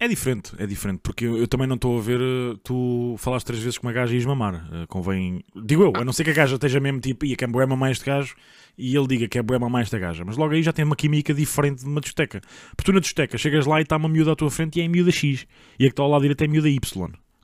[0.00, 2.18] É diferente, é diferente, porque eu, eu também não estou a ver.
[2.20, 4.66] eh, Tu falaste três vezes com uma gaja e ias mamar.
[4.72, 5.44] Eh, convém.
[5.54, 7.66] Digo eu, a não ser que a gaja esteja mesmo tipo, ia que é bué
[7.66, 8.34] mamar este gajo
[8.78, 10.24] e ele diga que é bué mamar esta gaja.
[10.24, 12.40] Mas logo aí já tem uma química diferente de uma discoteca.
[12.74, 14.86] Porque tu na discoteca chegas lá e está uma miúda à tua frente e é
[14.86, 15.46] a miúda X.
[15.78, 16.80] E a que está ao lado direito é a miúda Y.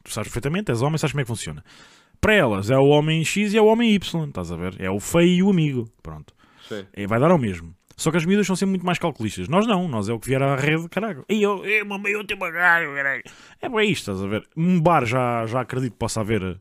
[0.02, 1.62] Tu sabes perfeitamente, és homem, sabes como é que funciona.
[2.18, 4.76] Para elas é o homem X e é o homem Y, estás a ver?
[4.78, 5.87] É o feio e o amigo.
[6.02, 6.33] Pronto.
[6.66, 6.87] Sim.
[7.06, 7.75] Vai dar ao mesmo.
[7.96, 9.48] Só que as miúdas são sempre muito mais calculistas.
[9.48, 11.24] Nós não, nós é o que vier à rede, caralho.
[11.30, 13.22] E eu, eu mamei o teu caralho, caralho.
[13.60, 14.46] É bem isto, estás a ver?
[14.54, 16.56] Um bar já, já acredito que possa haver eh,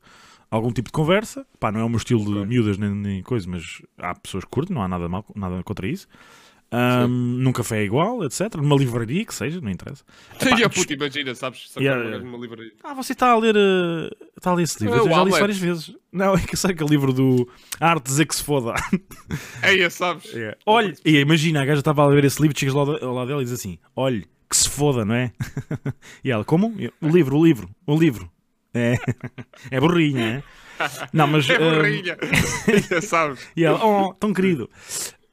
[0.49, 1.45] algum tipo de conversa.
[1.59, 4.49] Pá, não é o meu estilo de miúdas nem, nem coisa, mas há pessoas que
[4.49, 6.07] curtem, não há nada, mal, nada contra isso.
[6.71, 8.55] Ahm, num café é igual, etc.
[8.55, 10.03] Numa livraria, que seja, não interessa.
[10.65, 11.71] E puta, imagina, sabes?
[11.77, 12.25] Yeah, yeah, yeah.
[12.25, 12.71] numa livraria.
[12.83, 14.97] Ah, você está a ler, eh, está a ler esse livro.
[14.97, 15.95] É, eu o já li isso várias vezes.
[16.11, 17.47] Não, é que sei aquele livro do
[17.79, 18.73] A Arte de Dizer que se foda.
[19.63, 20.25] Eia, sabes?
[20.35, 20.57] É.
[20.65, 23.41] Olha, e imagina, a gaja estava a ler esse livro, chegas lá ao lado dela
[23.41, 25.31] e diz assim: Olhe, que se foda, não é?
[26.23, 26.73] e ela, como?
[26.77, 28.29] Eu, O livro, o livro, o livro.
[28.73, 28.95] É,
[29.71, 30.43] é burrinha, é?
[31.13, 31.49] Não, mas.
[31.49, 32.17] É hum, borrinha.
[32.67, 33.39] Eia, sabes?
[33.55, 34.69] e ela, oh, tão querido.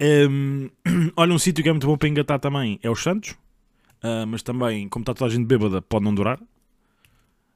[0.03, 0.69] Hum,
[1.17, 3.37] olha, um sítio que é muito bom para engatar também é os Santos.
[4.03, 6.41] ah, mas também, como está toda a gente bêbada, pode não durar.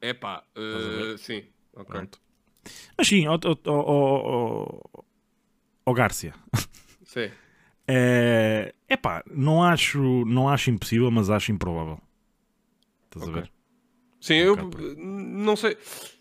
[0.01, 1.43] É pá, uh, sim.
[1.73, 1.85] Ok.
[1.87, 2.19] Pronto.
[2.97, 3.37] Mas sim, ó-
[5.85, 6.33] ó Gárcia.
[7.05, 7.31] Sim.
[7.87, 11.97] É epá, não acho, não acho impossível, mas acho improvável.
[13.05, 13.39] Estás Ok.
[13.39, 13.51] a ver?
[14.19, 15.77] Sim, eu por- uh, não sei.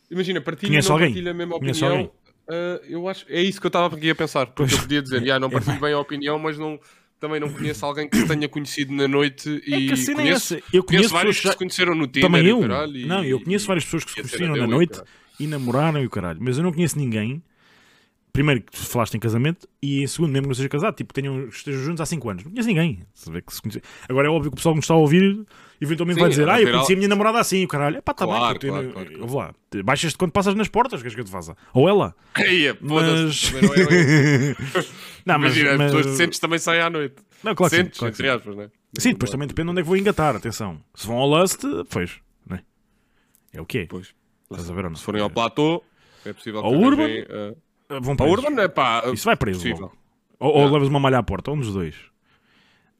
[0.09, 1.09] Imagina, partilho Conhece não alguém?
[1.11, 2.13] partilho a mesma opinião.
[2.49, 4.47] Uh, eu acho, é isso que eu estava aqui a pensar.
[4.47, 4.73] Porque Pois.
[4.73, 6.79] eu podia dizer, "Ya, não partilho bem a opinião, mas não,
[7.19, 10.25] também não conheço alguém que tenha conhecido na noite É e que a cena é
[10.25, 10.65] conheço, essa.
[10.73, 12.63] Eu conheço conheço vários pessoas que que se conheceram no Tinder Também e eu.
[12.63, 15.09] e- Não, eu conheço e- várias pessoas que e se conheceram na e noite caralho.
[15.41, 16.39] e namoraram e o caralho.
[16.41, 17.43] Mas eu não conheço ninguém.
[18.37, 21.49] Primeiro que falaste em casamento e em segundo, mesmo que não seja casado, tipo, tenham,
[21.49, 22.45] estejam juntos há 5 anos.
[22.45, 23.03] Não conheço ninguém.
[23.25, 25.47] Que Agora é óbvio que o pessoal que nos está a ouvir
[25.81, 27.97] eventualmente Sim, vai dizer: Ah, eu conheci a minha namorada assim, o caralho.
[27.97, 28.71] É pá, tá Claro, bem.
[28.71, 29.55] claro, claro, eu vou lá.
[29.83, 31.57] Baixas-te quando passas nas portas, queres que eu te faça?
[31.73, 32.15] Ou ela.
[32.37, 33.53] Eia, Mas.
[33.53, 34.57] não é bem-
[35.25, 37.17] não, mas, Imagina, as mas- pessoas decentes também saem à noite.
[37.43, 38.71] Não, claro que sim, Decentes, claro que entre aspas, né?
[38.99, 40.79] Sim, depois também depende de onde é que vou engatar, atenção.
[40.95, 42.61] Se vão ao Lust, pois, né?
[43.53, 43.87] É o quê?
[43.89, 44.15] Pois.
[44.51, 44.95] Estás a ver?
[44.97, 45.83] Se forem ao platô,
[46.25, 47.03] é possível que Ao Urban?
[47.05, 48.39] arranjem, uh, Ah, Vão Ao presos.
[48.45, 49.03] Urban é pá.
[49.07, 49.67] uh, Isso vai preso.
[50.39, 50.73] Ou, ou Não.
[50.73, 51.95] levas uma malha à porta, um dos dois.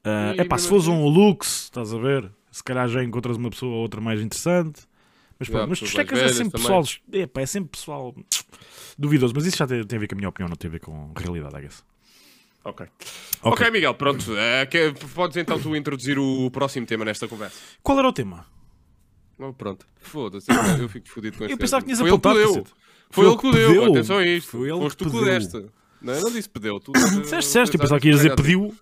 [0.05, 2.31] Ah, E é pá, se fores um Lux, estás a ver?
[2.51, 4.83] Se calhar já encontras uma pessoa ou outra mais interessante.
[5.39, 6.83] Mas pronto, mas discotecas é sempre pessoal.
[7.13, 8.15] É pá, é sempre pessoal
[8.99, 9.35] duvidoso.
[9.37, 10.81] Mas isso já tem, tem a ver com a minha opinião, não tem a ver
[10.81, 11.85] com realidade, I guess.
[12.65, 12.87] Ok.
[13.43, 13.53] Ok.
[13.53, 14.25] Ok, Miguel, pronto.
[14.37, 17.57] eh, que- podes então tu introduzir o próximo tema nesta conversa.
[17.83, 18.47] Qual era o tema?
[19.39, 19.87] Oh, pronto.
[20.01, 22.37] Foda-se, eu- eu fico fodido com este Eu pensava que tinhas apontado.
[22.39, 22.67] deu.
[23.11, 23.69] Foi ele que o deu.
[23.69, 23.85] pedeu.
[23.93, 24.51] Atenção a isto.
[24.51, 25.67] Foi ele Foste tu que deste.
[26.03, 26.79] Não, eu não disse pedeu.
[26.81, 28.75] Tu, Disseste certo, eu pensava que ias dizer pediu.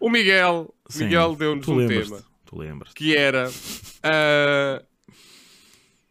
[0.00, 3.50] O Miguel, Sim, Miguel deu-nos um tema Tu lembras que era.
[4.02, 4.82] ah,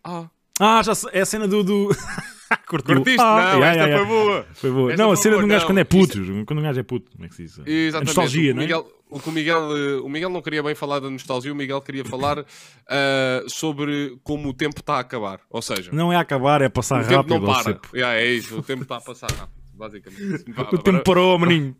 [0.04, 1.63] Ah, Ah, já é a cena do.
[1.63, 1.90] do...
[2.67, 2.96] Curtiu.
[2.96, 3.22] curtiste?
[3.22, 4.48] Ah, não, yeah, esta yeah, foi boa.
[4.53, 4.91] Foi boa.
[4.91, 6.46] Esta Não, a cena de um gajo quando é puto.
[6.46, 7.60] Quando um gajo é puto, como é que se diz?
[7.65, 7.96] Exatamente.
[7.96, 8.65] A nostalgia, o não é?
[8.65, 11.55] Miguel, o que o Miguel, eh, o Miguel não queria bem falar da nostalgia, o
[11.55, 12.46] Miguel queria falar
[12.88, 15.39] ah, sobre como o tempo está a acabar.
[15.50, 17.39] Ou seja, Não é acabar, é passar o tempo rápido.
[17.39, 17.80] não para.
[17.93, 20.45] Yeah, é isso, o tempo está a passar rápido, basicamente.
[20.73, 21.76] O tempo parou, maninho.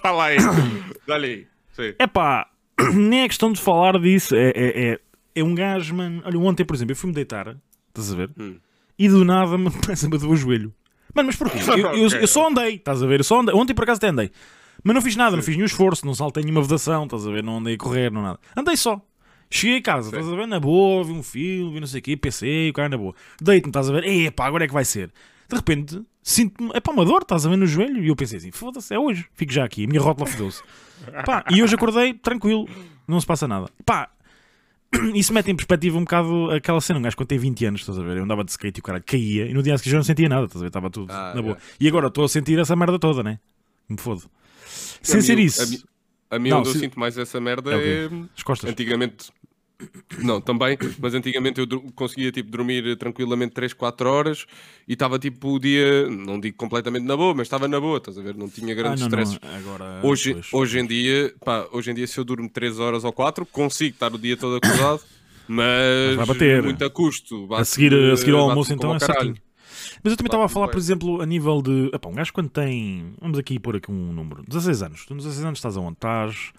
[0.00, 0.36] Fala aí,
[1.06, 1.46] dá-lhe aí.
[1.72, 1.94] Sim.
[1.98, 2.48] É pá,
[2.94, 4.34] nem é questão de falar disso.
[4.34, 5.00] É, é, é,
[5.34, 6.22] é um gajo, mano.
[6.24, 7.56] Olha, ontem, por exemplo, eu fui-me deitar,
[7.88, 8.30] estás a ver?
[8.38, 8.58] Hum.
[8.98, 10.72] E do nada me começa a bater o joelho.
[11.14, 11.58] Mano, mas porquê?
[11.70, 13.20] Eu, eu- eu só andei, estás a ver?
[13.20, 13.54] Eu só andei.
[13.54, 14.30] Ontem por acaso até andei.
[14.84, 17.42] Mas não fiz nada, não fiz nenhum esforço, não saltei nenhuma vedação, estás a ver?
[17.42, 18.38] Não andei a correr, não nada.
[18.56, 19.00] Andei só.
[19.50, 20.46] Cheguei a casa, estás a ver?
[20.46, 23.14] Na boa, vi um filme, vi não sei o quê, PC, o cara na boa.
[23.40, 24.04] Deito-me, estás a ver?
[24.04, 25.12] Epá, agora é que vai ser.
[25.48, 28.02] De repente, sinto-me, é pá, uma dor, estás a ver no joelho?
[28.02, 30.62] E eu pensei assim, foda-se, é hoje, fico já aqui, a minha rótula fodeu-se.
[31.26, 32.66] Pá, e hoje acordei tranquilo,
[33.06, 33.68] não se passa nada.
[33.84, 34.08] Pá,
[35.14, 36.98] isso mete em perspectiva um bocado aquela cena.
[36.98, 38.16] Um gajo quando tem 20 anos, estás a ver?
[38.18, 40.28] Eu andava de skate e o caralho caía e no dia seguir já não sentia
[40.28, 40.68] nada, estás a ver?
[40.68, 41.54] Estava tudo Ah, na boa.
[41.54, 41.62] yeah.
[41.80, 43.38] E agora estou a sentir essa merda toda, né?
[43.88, 44.22] Me fodo.
[45.02, 45.78] Sem ser isso, A mim,
[46.30, 48.08] a mim Não, onde eu se- sinto mais essa merda É é.
[48.36, 48.70] as costas.
[48.70, 49.30] Antigamente.
[50.18, 54.46] Não, também, mas antigamente eu conseguia tipo, dormir tranquilamente 3, 4 horas
[54.86, 58.18] e estava tipo o dia, não digo completamente na boa, mas estava na boa, estás
[58.18, 58.34] a ver?
[58.36, 59.38] Não tinha Ah, grandes não, stresses.
[59.42, 60.48] não, agora, Hoje, pois.
[60.52, 63.94] hoje, em dia, pá, hoje em dia, se eu durmo 3 horas ou 4, consigo
[63.94, 65.00] estar o dia todo acordado,
[65.48, 66.62] mas vai bater.
[66.62, 67.48] muito a custo.
[67.54, 69.36] a seguir, a seguir ao almoço então é certinho.
[70.02, 71.90] Mas eu também estava a falar, por exemplo, a nível de.
[71.92, 73.14] Epá, um gajo quando tem.
[73.20, 74.42] Vamos aqui pôr aqui um número.
[74.46, 75.06] 16 anos.
[75.06, 75.94] Tu nos 16 anos estás aonde?
[75.94, 76.52] Estás.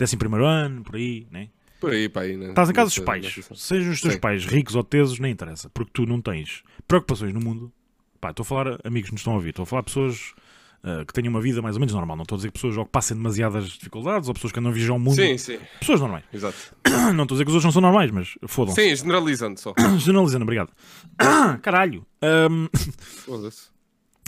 [0.00, 1.48] 11 ano, por aí, né?
[1.80, 2.48] Por aí, pá, aí, né?
[2.48, 3.34] Estás em casa dos pais.
[3.54, 4.20] Sejam os teus Sim.
[4.20, 5.70] pais ricos ou tesos, nem interessa.
[5.70, 7.72] Porque tu não tens preocupações no mundo.
[8.20, 10.34] Pá, estou a falar, amigos que nos estão a ouvir, estou a falar pessoas
[10.82, 12.16] ah, que tenham uma vida mais ou menos normal.
[12.16, 14.74] Não estou a dizer que pessoas que passem demasiadas dificuldades ou pessoas que andam a
[14.74, 15.16] viajar o mundo.
[15.16, 16.24] Sim, sim, Pessoas normais.
[16.32, 16.56] exato.
[17.14, 18.80] Não estou a dizer que os outros não são normais, mas fodam-se.
[18.80, 19.74] Sim, generalizando só.
[19.98, 20.70] Generalizando, obrigado.
[21.62, 22.06] Caralho.
[22.22, 23.68] Ahm, Foda-se.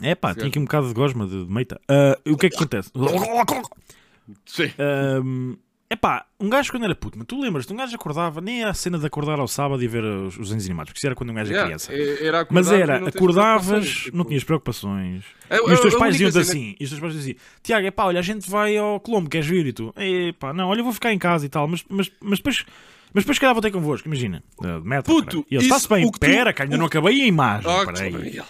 [0.02, 1.80] é pá, tinha aqui um bocado de gosma de, de meita.
[1.88, 2.90] Ah, o que é que acontece?
[4.46, 4.70] Sim.
[5.92, 8.72] É pá, um gajo quando era puto, mas tu lembras-te, um gajo acordava, nem a
[8.72, 11.30] cena de acordar ao sábado e ver os, os desenhos animados, porque isso era quando
[11.30, 11.92] um gajo era Yeah, criança.
[11.92, 15.24] é- era Mas era, acordavas, tipo- não tinhas preocupações.
[15.50, 17.32] É- E os é- teus a pais diziam-te cena- assim, e os teus pais diziam
[17.36, 19.66] assim, Tiago, é pá, olha, a gente vai ao Colombo, queres vir?
[19.66, 22.08] E tu, é pá, não, olha, eu vou ficar em casa e tal, mas, mas,
[22.20, 22.64] mas depois...
[23.12, 24.40] Mas depois, se calhar, vou ter convosco, imagina.
[24.60, 25.44] Uh, metro, Puto.
[25.50, 27.84] E ele, está-se bem, que tu- pera, que ainda o- não acabei a imagem, Ah,
[27.84, 28.40] peraí.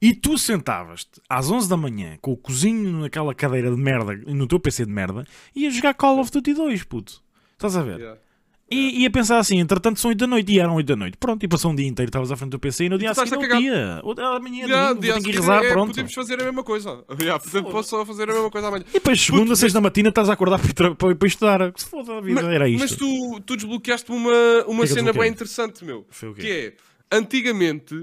[0.00, 4.46] E tu sentavas-te às 11 da manhã com o cozinho naquela cadeira de merda, no
[4.46, 7.22] teu PC de merda, e ia jogar Call of Duty 2, puto.
[7.54, 7.98] Estás a ver?
[7.98, 8.20] Yeah.
[8.68, 11.16] E ia pensar assim, entretanto são 8 da noite, e eram 8 da noite.
[11.16, 13.14] Pronto, e passou um dia inteiro, estavas à frente do PC, e no dia a
[13.14, 14.00] seguir a o dia.
[14.02, 15.88] O- Amanhã Yeah, domingo, dia vou a ter que rezar, é, pronto.
[15.90, 17.04] Podemos fazer a mesma coisa.
[17.18, 18.84] Yeah, podemos- posso fazer a mesma coisa amanhã.
[18.90, 21.72] E depois, segunda, 6 da matina, estás a acordar para, para, para estudar.
[21.72, 22.80] Que se foda a vida, Mas, era isto.
[22.80, 24.32] mas tu, tu desbloqueaste uma,
[24.66, 26.04] uma que cena bem interessante, meu.
[26.10, 26.42] Foi o quê?
[26.42, 27.94] Que é, antigamente,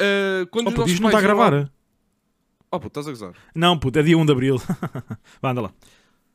[0.00, 1.70] ah, quando Oh, puto, isto não está a lá- gravar.
[2.72, 3.32] Oh, puto, estás a gozar.
[3.54, 4.56] Não, puto, é dia 1 de Abril.
[5.42, 5.72] Vá, anda lá.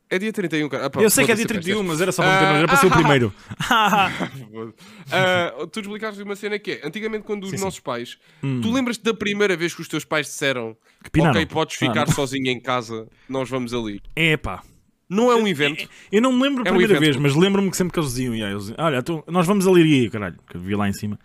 [0.08, 0.86] É dia 31, cara.
[0.86, 2.44] Ah, pá, Eu sei que é dia foda-se, 31, pá, mas era só para meter
[2.46, 3.34] nojo, era para ser o Ah, primeiro.
[5.10, 7.64] Ah, tu explicaste uma cena que é, antigamente quando os Sim, sim.
[7.64, 11.32] nossos pais, tu lembras-te da primeira vez que os teus pais disseram Que pinaram.
[11.32, 12.14] ok, podes Ah, ficar não.
[12.14, 14.00] sozinho em casa, nós vamos ali.
[14.14, 14.62] É pá.
[15.08, 15.88] Não é um evento?
[16.10, 17.00] Eu não me lembro a É um primeira evento.
[17.00, 19.66] vez, mas lembro-me que sempre que eles diziam, "Ya", eles diziam, olha, tu- nós vamos
[19.66, 21.18] ali, e eu, caralho, que eu vi lá em cima.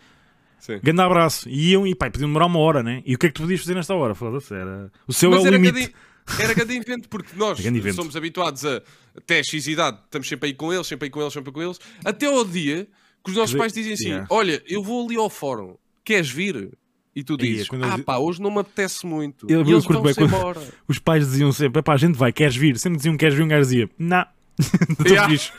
[0.61, 0.79] Sim.
[0.81, 1.49] Grande abraço.
[1.49, 3.01] E iam e pá, podiam demorar uma hora, né?
[3.05, 4.15] E o que é que tu podias fazer nesta hora?
[4.15, 4.91] Foda-se, era.
[5.07, 5.93] O seu Mas é o limite.
[6.39, 7.59] era grande evento, porque nós
[7.95, 8.81] somos habituados a
[9.17, 11.61] até X idade, estamos sempre aí com eles, sempre aí com eles, sempre aí com
[11.63, 12.87] eles, até ao dia
[13.23, 14.27] que os nossos pais dizem assim: yeah.
[14.29, 16.71] Olha, eu vou ali ao fórum, queres vir?
[17.13, 19.45] E tu Aí, dizes: Ah, di- pá, hoje não me apetece muito.
[19.49, 20.61] Eu- e eu eles vão-se bem quando-.
[20.87, 22.77] Os pais diziam sempre, pá, a gente vai, queres vir?
[22.77, 24.25] Sempre diziam queres vir, um gajo dizia, não.
[24.89, 25.29] Estou Yeah.
[25.29, 25.51] fixe.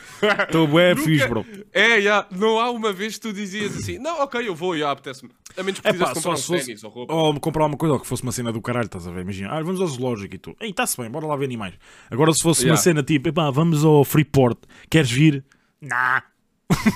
[0.43, 1.45] Estou bué Nunca- fixe, bro.
[1.71, 4.91] É, já, não há uma vez que tu dizias assim: Não, ok, eu vou, já,
[4.91, 5.29] apetece-me.
[5.57, 6.65] A menos que É pá, comprar um se fosse.
[6.65, 7.13] ténis ou roupa.
[7.13, 9.21] Ou comprar uma coisa, ou que fosse uma cena do caralho, estás a ver?
[9.21, 10.55] Imagina, ah, vamos ao zoológico e tu.
[10.59, 11.73] Ei, está-se bem, bora lá ver animais.
[12.09, 12.81] Agora, se fosse uma Yeah.
[12.81, 14.57] cena tipo, epá, vamos ao Freeport,
[14.89, 15.43] queres vir?
[15.81, 16.23] Nah.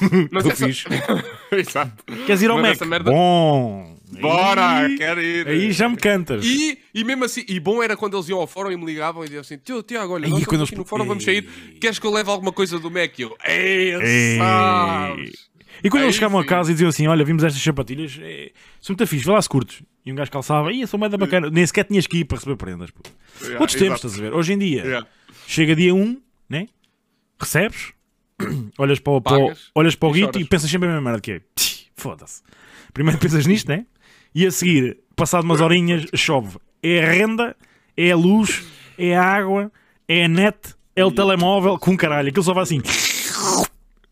[0.01, 0.85] Estou essa- fixe.
[1.51, 2.03] Exato.
[2.25, 2.87] Queres ir ao Mas Mac?
[2.89, 3.96] merda- Bom.
[4.21, 5.47] Bora, Aí, quero ir.
[5.47, 6.43] aí já me cantas.
[6.45, 9.23] E, e mesmo assim, e bom era quando eles iam ao fórum e me ligavam
[9.23, 11.43] e diziam assim: Tio, Tiago, olha, nós quando aqui eles- no fórum, vamos sair.
[11.79, 13.17] Queres que eu leve alguma coisa do Mac?
[13.17, 14.37] E eu, ei, Ei.
[14.37, 15.47] sabes.
[15.83, 16.49] E quando Aí eles chegavam a sim.
[16.49, 18.51] casa e diziam assim: Olha, vimos estas sapatilhas, é,
[18.81, 19.83] são muito fixe, vê lá se curtes.
[20.05, 21.49] E um gajo calçava, ia, são bem bacana.
[21.49, 22.89] Nem sequer tinhas que ir para receber prendas.
[22.91, 23.01] Pô.
[23.41, 24.07] Yeah, Outros tempos, exato.
[24.07, 24.33] estás a ver?
[24.35, 25.07] Hoje em dia, Yeah.
[25.45, 26.67] chega dia 1, né?
[27.39, 27.91] Recebes,
[28.79, 30.91] olhas para o, para o- Pagas olhas para o e guito e pensas sempre a
[30.91, 31.41] mesma merda que é.
[31.55, 32.41] "Tch, Foda-se.
[32.93, 33.85] Primeiro pensas nisto, né?
[34.33, 36.57] E a seguir, passado umas horinhas, chove.
[36.81, 37.55] É a renda,
[37.95, 38.65] é a luz,
[38.97, 39.71] é a água,
[40.07, 40.57] é a net,
[40.95, 42.29] é o telemóvel, com caralho.
[42.29, 42.81] Aquilo só vai assim.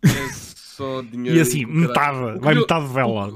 [0.04, 1.38] É só dinheiro.
[1.38, 3.34] E assim, metade, vai metade de vela.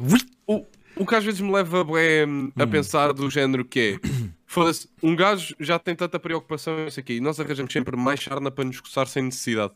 [0.48, 0.66] O,
[0.96, 1.84] o que às vezes me leva
[2.28, 2.52] Hum.
[2.58, 4.08] a pensar do género que é
[4.46, 8.52] foda-se, um gajo já tem tanta preocupação isso aqui e nós arranjamos sempre mais charna
[8.52, 9.74] para nos coçar sem necessidade.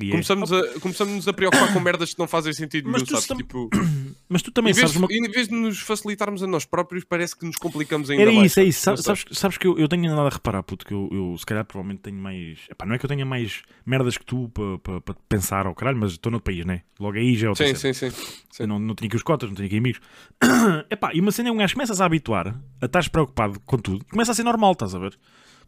[0.00, 0.10] E é.
[0.12, 3.26] Começamos, a, começamos a preocupar com merdas que não fazem sentido Mas nenhum, tu sabes?
[3.26, 3.68] tam- Tipo,
[4.28, 7.04] Mas tu também em vez, sabes uma em vez de nos facilitarmos a nós próprios,
[7.04, 8.52] parece que nos complicamos ainda Era mais.
[8.52, 8.80] isso, é isso.
[8.80, 11.44] Sabes, sabes, sabes que eu, eu tenho andado a reparar, puto, que eu, eu se
[11.44, 12.60] calhar provavelmente tenho mais.
[12.70, 15.74] Epá, não é que eu tenha mais merdas que tu para pa, pa pensar ao
[15.74, 16.80] caralho, mas estou noutro país, né?
[16.98, 17.92] Logo aí já é outra Sim, cena.
[17.94, 18.16] sim, sim.
[18.50, 18.62] sim.
[18.62, 20.00] Eu não, não tinha aqui os cotas, não tinha aqui amigos.
[20.90, 24.04] Epá, e uma cena é um gajo começas a habituar a estás preocupado com tudo,
[24.06, 25.18] começa a ser normal, estás a ver?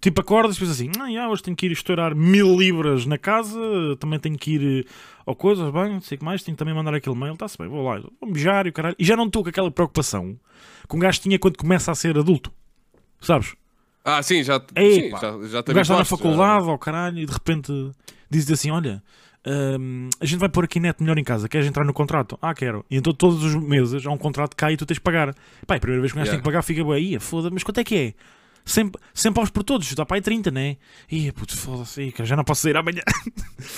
[0.04, 3.16] Tipo, acordas e pensas assim: ah, já, hoje tenho que ir estourar mil libras na
[3.16, 3.58] casa,
[3.98, 4.90] também tenho que ir eh,
[5.24, 7.56] ao coisas, bem, não sei o que mais, tenho que também mandar aquele mail, está-se
[7.56, 8.94] bem, vou lá, vou mijar e o caralho.
[8.98, 10.38] E já não estou com aquela preocupação
[10.86, 12.52] que um gajo tinha quando começa a ser adulto,
[13.18, 13.54] sabes?
[14.04, 15.20] Ah, sim, já, Ei, sim, pá.
[15.20, 16.04] já, já O gajo está na habituaste, já.
[16.04, 17.72] faculdade, ao caralho, e de repente
[18.28, 19.02] diz assim: Olha,
[19.46, 22.38] hum, a gente vai pôr aqui net melhor em casa, queres entrar no contrato?
[22.42, 22.84] Ah, quero.
[22.90, 25.34] E então todos os meses há um contrato que cai e tu tens de pagar.
[25.66, 26.32] Pá, e a primeira vez que um gajo Yeah.
[26.32, 28.14] tem que pagar, fica bem, ia, foda mas quanto é que é?
[28.64, 30.78] Sempre, sempre aos por todos, está para aí 30, né?
[31.10, 33.02] Ia, puto, foda-se, ih, cara, já não posso sair amanhã.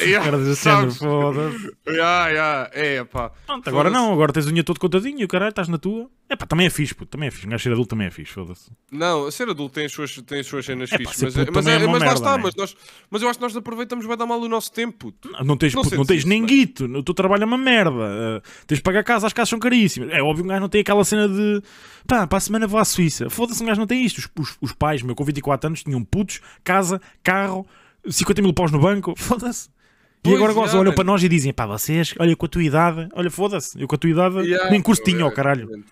[0.00, 0.96] Yeah, Cara, assim, sabes?
[0.98, 1.76] foda-se.
[1.88, 3.30] Yeah, yeah, é, pá.
[3.46, 6.08] Pronto, agora não, agora tens o dinheiro todo contadinho, o caralho, estás na tua.
[6.28, 7.46] É pá, também é fixe, puto, também é fixe.
[7.46, 8.68] Um gajo ser adulto também é fixe, foda-se.
[8.90, 11.52] Não, ser adulto tem as suas, tem as suas cenas É fixes, ser mas, puto
[11.52, 12.42] mas, é é, mas lá merda, está, né?
[12.42, 12.76] mas, nós,
[13.08, 15.12] mas eu acho que nós aproveitamos bem da mal o nosso tempo.
[15.12, 15.30] puto.
[15.30, 17.56] Não, não tens, Não puto, não tens isso, nem guito, o teu trabalho é uma
[17.56, 17.92] merda.
[17.92, 20.10] uh, tens de pagar casa, as casas são caríssimas.
[20.10, 21.62] É óbvio que um gajo não tem aquela cena de
[22.08, 23.30] pá, para a semana vou à Suíça.
[23.30, 24.18] Foda-se, um gajo não tem isto.
[24.18, 27.64] Os, os, os pais, meu, com 24 anos, tinham putos, casa, carro,
[28.08, 29.14] 50 mil paus no banco.
[29.16, 29.68] Foda-se.
[29.68, 32.48] E Pois, agora já, gozam, olham para nós e dizem: pá, vocês, olha com a
[32.48, 35.30] tua idade, olha, foda-se, eu com a tua idade Yeah, nem curso tinha, é, ó
[35.30, 35.84] caralho.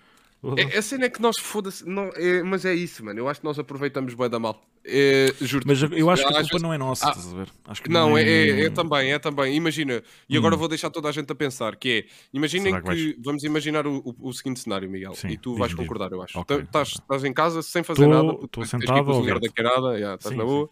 [0.59, 3.19] É, a cena é que nós foda-se, não, é, mas é isso, mano.
[3.19, 4.63] Eu acho que nós aproveitamos bem da mal.
[4.87, 7.33] É, juro Mas eu acho que a Às culpa vezes- não é nossa, Ah, estás
[7.33, 7.49] a ver?
[7.67, 9.57] Acho que Não, é, é, é, é também, é também.
[9.57, 13.17] Imagina, e agora vou deixar toda a gente a pensar, que é, imaginem que, que
[13.25, 16.39] vamos imaginar o, o- o seguinte cenário, Miguel, Sim, e tu vais concordar, eu acho.
[16.39, 19.41] Estás em casa sem fazer Tô- nada, tens ir sentado a ouvir-te.
[19.49, 20.51] da queirada, já, estás Sim, na sim.
[20.51, 20.71] boa,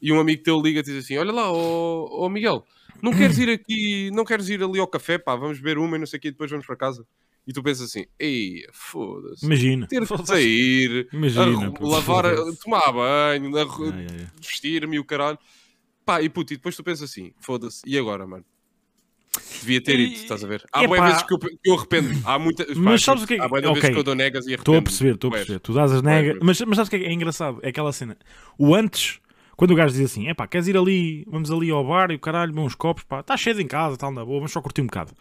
[0.00, 2.64] e um amigo teu liga e diz assim, olha lá, ó ó, Miguel,
[3.00, 6.00] não queres ir aqui, não queres ir ali ao café, pá, vamos beber uma e
[6.00, 7.06] não sei o quê, e depois vamos para casa.
[7.46, 9.44] E tu pensas assim, ei, foda-se.
[9.44, 9.86] Imagina.
[9.88, 12.24] Ter que sair, Imagina, puto, lavar,
[12.62, 13.50] tomar banho,
[14.40, 15.38] vestir-me e o caralho.
[16.04, 18.44] Pá, e puto, e depois tu pensas assim, foda-se, e agora, mano?
[19.60, 20.62] Devia ter ido, estás a ver?
[20.72, 22.20] Há boas vezes que eu, que eu arrependo.
[22.24, 23.80] Há muitas Mas sabes o que é que- Há bué de ok.
[23.80, 24.60] vezes que eu dou negas e arrependo.
[24.62, 25.60] Estou a perceber, estou a perceber.
[25.60, 26.38] Tu dás as negas.
[26.42, 27.58] Mas, mas sabes o que é, é engraçado?
[27.62, 28.16] É aquela cena.
[28.58, 29.20] O antes,
[29.56, 32.16] quando o gajo diz assim: é pá, queres ir ali, vamos ali ao bar e
[32.16, 34.82] o caralho, bons copos, pá, está cheio em casa, tal, na boa, vamos só curtir
[34.82, 35.12] um bocado.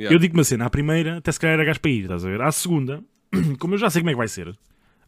[0.00, 0.14] Yeah.
[0.14, 2.28] Eu digo uma cena, à primeira, até se calhar era gajo para ir, estás a
[2.28, 2.40] ver?
[2.40, 3.04] À segunda,
[3.60, 4.56] como eu já sei como é que vai ser,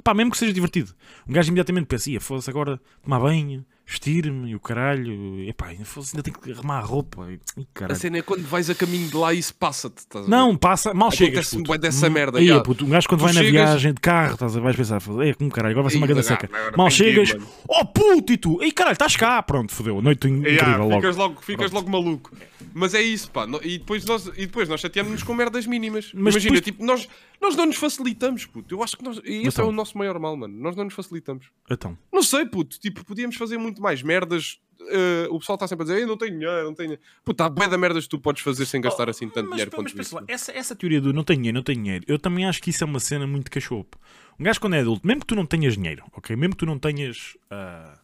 [0.04, 0.92] pá, mesmo que seja divertido,
[1.26, 5.40] um gajo imediatamente pensa: ia, foda-se agora tomar banho, vestir-me e o caralho.
[5.48, 7.26] Epá, ainda, ainda tenho que arrumar a roupa.
[7.30, 7.98] E, e A caralho.
[8.00, 9.98] cena é quando vais a caminho de lá e isso passa-te.
[9.98, 10.30] estás a ver?
[10.30, 11.30] Não, passa, mal chegas.
[11.48, 11.78] Acontece-me Puto.
[11.78, 14.34] dessa Hum, merda, Aí, puto, um gajo quando Tu vai na chegas- viagem de carro,
[14.34, 16.48] estás a vais pensar, é como caralho, agora vai ser uma grande seca.
[16.76, 17.46] Mal chegas, mano.
[17.68, 18.62] oh puto, e tu?
[18.62, 20.96] Ei caralho, estás cá, pronto, fodeu, noite incrível Yeah, logo.
[21.00, 22.30] ficas logo, ficas logo maluco.
[22.74, 23.46] Mas é isso, pá.
[23.62, 26.10] E depois nós, e depois nós chateamos-nos com merdas mínimas.
[26.14, 27.06] Mas Imagina, depois- tipo, nós,
[27.40, 28.74] nós não nos facilitamos, puto.
[28.74, 29.18] Eu acho que nós.
[29.24, 29.66] E esse então?
[29.66, 30.54] é o nosso maior mal, mano.
[30.58, 31.46] Nós não nos facilitamos.
[31.70, 32.78] Então, Não sei, puto.
[32.80, 34.58] Tipo, podíamos fazer muito mais merdas.
[34.90, 37.02] eh, o pessoal está sempre a dizer, "Ei, não tenho dinheiro, não tenho dinheiro.
[37.24, 39.70] Puto, há bué da merdas que tu podes fazer sem gastar assim tanto mas, dinheiro
[39.76, 40.14] mas, quanto isso.
[40.16, 42.70] lá, essa, essa teoria do não tenho dinheiro, não tenho dinheiro, eu também acho que
[42.70, 43.96] isso é uma cena muito cachopo.
[44.40, 46.34] Um gajo quando é adulto, mesmo que tu não tenhas dinheiro, ok?
[46.34, 47.36] Mesmo que tu não tenhas.
[47.48, 47.96] ah,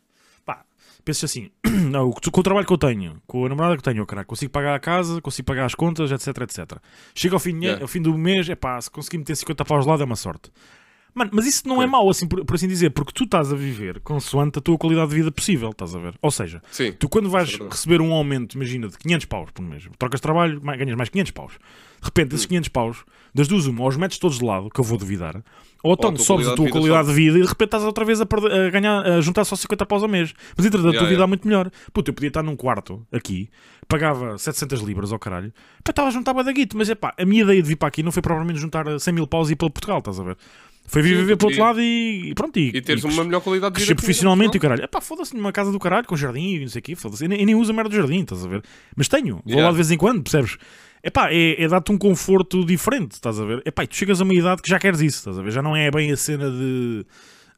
[0.47, 0.65] pá,
[1.05, 1.51] pensas assim,
[1.91, 4.77] não, com o trabalho que eu tenho, com a namorada que tenho, cara, consigo pagar
[4.77, 6.79] a casa, consigo pagar as contas, etc, etc.
[7.13, 7.83] Chega ao fim, Yeah.
[7.83, 10.15] ao fim do mês, é pá, se conseguir meter 50 paus de lado é uma
[10.17, 10.49] sorte.
[11.15, 13.57] Mano, mas isso não é mau, assim, por, por assim dizer, porque tu estás a
[13.57, 16.15] viver consoante a tua qualidade de vida possível, estás a ver?
[16.23, 16.93] Ou seja, Sim.
[16.93, 20.23] Tu quando vais é receber um aumento, imagina, de 500 paus por mês, trocas de
[20.23, 21.53] trabalho, ganhas mais 500 paus.
[22.01, 22.35] De repente, Hum.
[22.37, 24.97] esses 500 paus, das duas uma, ou os metes todos de lado, que eu vou
[24.97, 25.43] duvidar,
[25.83, 28.21] ou então a sobes a tua qualidade de vida e de repente estás outra vez
[28.21, 30.33] a, perder- a ganhar, a juntar só 50 paus ao mês.
[30.57, 31.71] Mas entretanto, a Yeah, tua vida é muito melhor.
[31.93, 33.49] Puta, eu podia estar num quarto aqui,
[33.89, 35.53] pagava 700 libras ao caralho,
[35.89, 38.03] estava a juntar da guito, mas é pá, a minha ideia de vir para aqui
[38.05, 40.37] não foi provavelmente juntar 100 mil paus e ir para Portugal, estás a ver?
[40.91, 42.57] Foi vir Sim, viver para o outro lado e, e pronto.
[42.59, 43.95] E, E teres e uma melhor qualidade de vida.
[43.95, 44.83] profissionalmente e o caralho.
[44.83, 47.25] Epá, foda-se numa casa do caralho com jardim e não sei o quê, foda-se.
[47.25, 48.63] Eu, nem- eu nem uso a merda do jardim, estás a ver?
[48.97, 49.65] Mas tenho, vou Yeah.
[49.67, 50.57] lá de vez em quando, percebes?
[51.05, 53.63] Epá, é, é dar-te um conforto diferente, estás a ver?
[53.65, 55.51] Epá, e tu chegas a uma idade que já queres isso, estás a ver?
[55.53, 57.05] Já não é bem a cena de.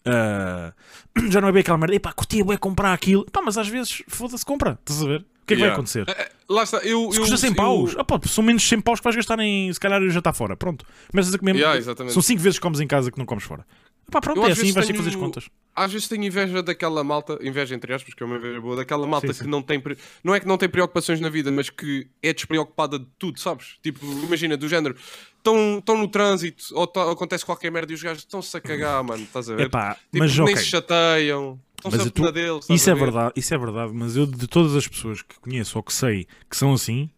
[0.04, 0.72] ah,
[1.30, 3.24] já não é bem aquela merda, epá, curtia é comprar aquilo.
[3.26, 5.24] Epá, mas às vezes, foda-se, compra, estás a ver?
[5.42, 5.74] O que é que vai Yeah.
[5.74, 6.06] acontecer?
[6.48, 7.10] Lá está, eu.
[7.12, 9.38] Se eu, custa 100 eu- paus, ah, pá, são menos 100 paus que vais gastar
[9.40, 9.72] em.
[9.72, 10.84] Se calhar já está fora, pronto.
[11.10, 11.56] Começas a comer.
[11.56, 12.12] Yeah, exatamente.
[12.12, 13.64] são 5 vezes que comes em casa que não comes fora.
[14.10, 15.48] Epá, pronto, Eu é assim, vais ter que fazer as contas.
[15.74, 19.06] Às vezes tenho inveja daquela malta, inveja entre aspas, que é uma inveja boa, daquela
[19.06, 19.50] malta Sim, que sim.
[19.50, 19.80] não tem.
[20.24, 23.78] Não é que não tem preocupações na vida, mas que é despreocupada de tudo, sabes?
[23.82, 24.96] Tipo, imagina, do género,
[25.38, 29.22] estão no trânsito ou tá- acontece qualquer merda e os gajos estão-se a cagar, mano,
[29.22, 29.66] estás a ver?
[29.66, 30.56] Epá, Tipo, mas nem ok.
[30.56, 32.66] se chateiam, estão-se Mas a tu- deles.
[32.68, 33.00] Isso é ver?
[33.00, 36.26] verdade, isso é verdade, mas eu de todas as pessoas que conheço ou que sei
[36.50, 37.08] que são assim,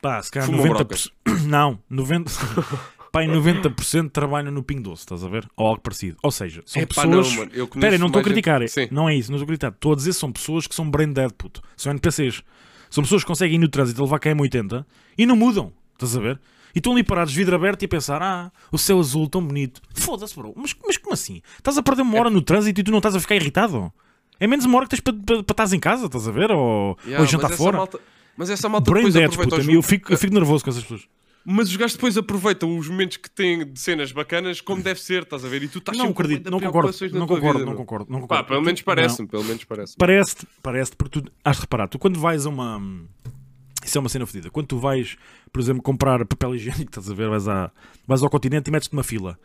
[0.00, 1.10] pá, se calhar Fumam 90%.
[1.48, 2.90] Não, 90%.
[3.12, 5.48] Pá, em 90% trabalham no Ping Doce, estás a ver?
[5.56, 6.16] Ou algo parecido.
[6.22, 7.28] Ou seja, são Epá, pessoas.
[7.30, 8.68] não, mano, eu conheço Espera, não estou a mais gente- criticar.
[8.68, 8.88] Sim.
[8.90, 9.72] Não é isso, não estou a criticar.
[9.72, 11.60] Estou a dizer são pessoas que são brain dead, puto.
[11.76, 12.42] São NPCs.
[12.88, 14.84] São pessoas que conseguem ir no trânsito levar KM80
[15.18, 16.40] e não mudam, estás a ver?
[16.74, 19.80] E estão ali parados, vidro aberto e a pensar: ah, o céu azul tão bonito.
[19.94, 20.52] Foda-se, bro.
[20.56, 21.42] Mas, mas como assim?
[21.58, 23.92] Estás a perder uma hora no trânsito e tu não estás a ficar irritado?
[24.38, 26.50] É menos uma hora que tens para, para estares em casa, estás a ver?
[26.52, 27.76] Ou, Yeah, ou jantar mas essa fora.
[27.76, 28.00] malta-
[28.36, 29.72] Mas essa malta Brain depois dead, puta.
[29.72, 31.02] Eu fico, eu fico nervoso com essas pessoas.
[31.44, 35.22] Mas os gajos depois aproveitam os momentos que têm de cenas bacanas como deve ser,
[35.22, 35.62] estás a ver?
[35.62, 38.44] E tu estás Não acredito, não concordo, não concordo, vida, não concordo, não Pá, concordo.
[38.48, 38.84] pelo menos Não.
[38.84, 42.48] parece-me, pelo menos parece Parece-te, parece porque tu has de reparar, tu quando vais a
[42.50, 42.82] uma.
[43.82, 44.50] Isso é uma cena fodida.
[44.50, 45.16] Quando tu vais,
[45.50, 47.70] por exemplo, comprar papel higiênico, estás a ver, vais, à,
[48.06, 49.38] vais ao continente e metes-te uma fila.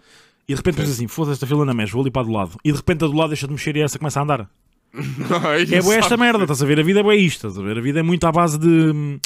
[0.48, 2.58] E de repente dizes assim, foda-se esta fila na mexe, vou ali para do lado.
[2.64, 4.50] E de repente a do lado deixa de mexer e essa começa a andar.
[4.94, 6.80] Aí É boa esta merda, estás a ver?
[6.80, 7.78] A vida é boa isto, estás a ver?
[7.78, 9.20] A vida é muito à base de.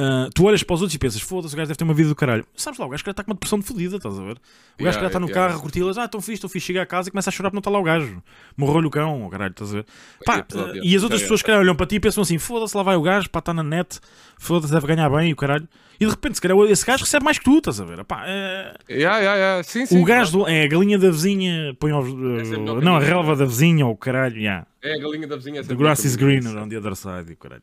[0.00, 2.08] Ah, tu olhas para os outros e pensas, foda-se, o gajo deve ter uma vida
[2.08, 2.46] do caralho.
[2.56, 4.38] Sabes lá, o gajo que está com uma depressão de fodida, estás a ver?
[4.80, 5.52] O gajo que já está no Yeah, yeah.
[5.52, 7.56] carro curti-las, ah, estão fixe, estão fixe, chega a casa e começa a chorar porque
[7.56, 8.22] não está lá o gajo.
[8.56, 9.86] Morreu-lhe o cão, oh, caralho, estás a ver?
[10.24, 10.88] Pá, É pesado, ah, yeah.
[10.88, 12.94] e as outras Yeah, pessoas que olham para ti e pensam assim, foda-se, lá vai
[12.96, 13.98] o gajo, pá, está na net,
[14.38, 15.68] foda-se, deve ganhar bem, o caralho.
[16.00, 18.04] E de repente, se calhar, esse gajo recebe mais que tu, estás a ver?
[18.04, 18.76] Pá, é...
[18.88, 19.62] Yeah, yeah, yeah.
[19.64, 21.90] Sim, sim, O gajo do- é a galinha da vizinha, põe.
[21.90, 24.64] É a não, a relva da vizinha ou o caralho, yeah.
[24.80, 25.58] É a galinha da vizinha.
[25.58, 27.62] é The grass is greener on the other side, e o caralho.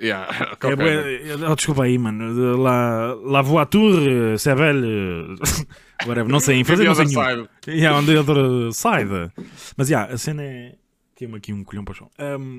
[0.00, 0.56] Yeah.
[0.62, 2.56] É, bué- oh, desculpa aí, mano.
[2.62, 5.36] La, la voiture, c'est belle.
[6.06, 7.48] Whatever, não sei, em fazer não sei other nenhum.
[7.68, 9.32] Yeah, on the other side.
[9.76, 10.74] Mas, yeah, a cena é...
[11.14, 12.10] Tem-me aqui um colhão para o chão.
[12.18, 12.58] Um,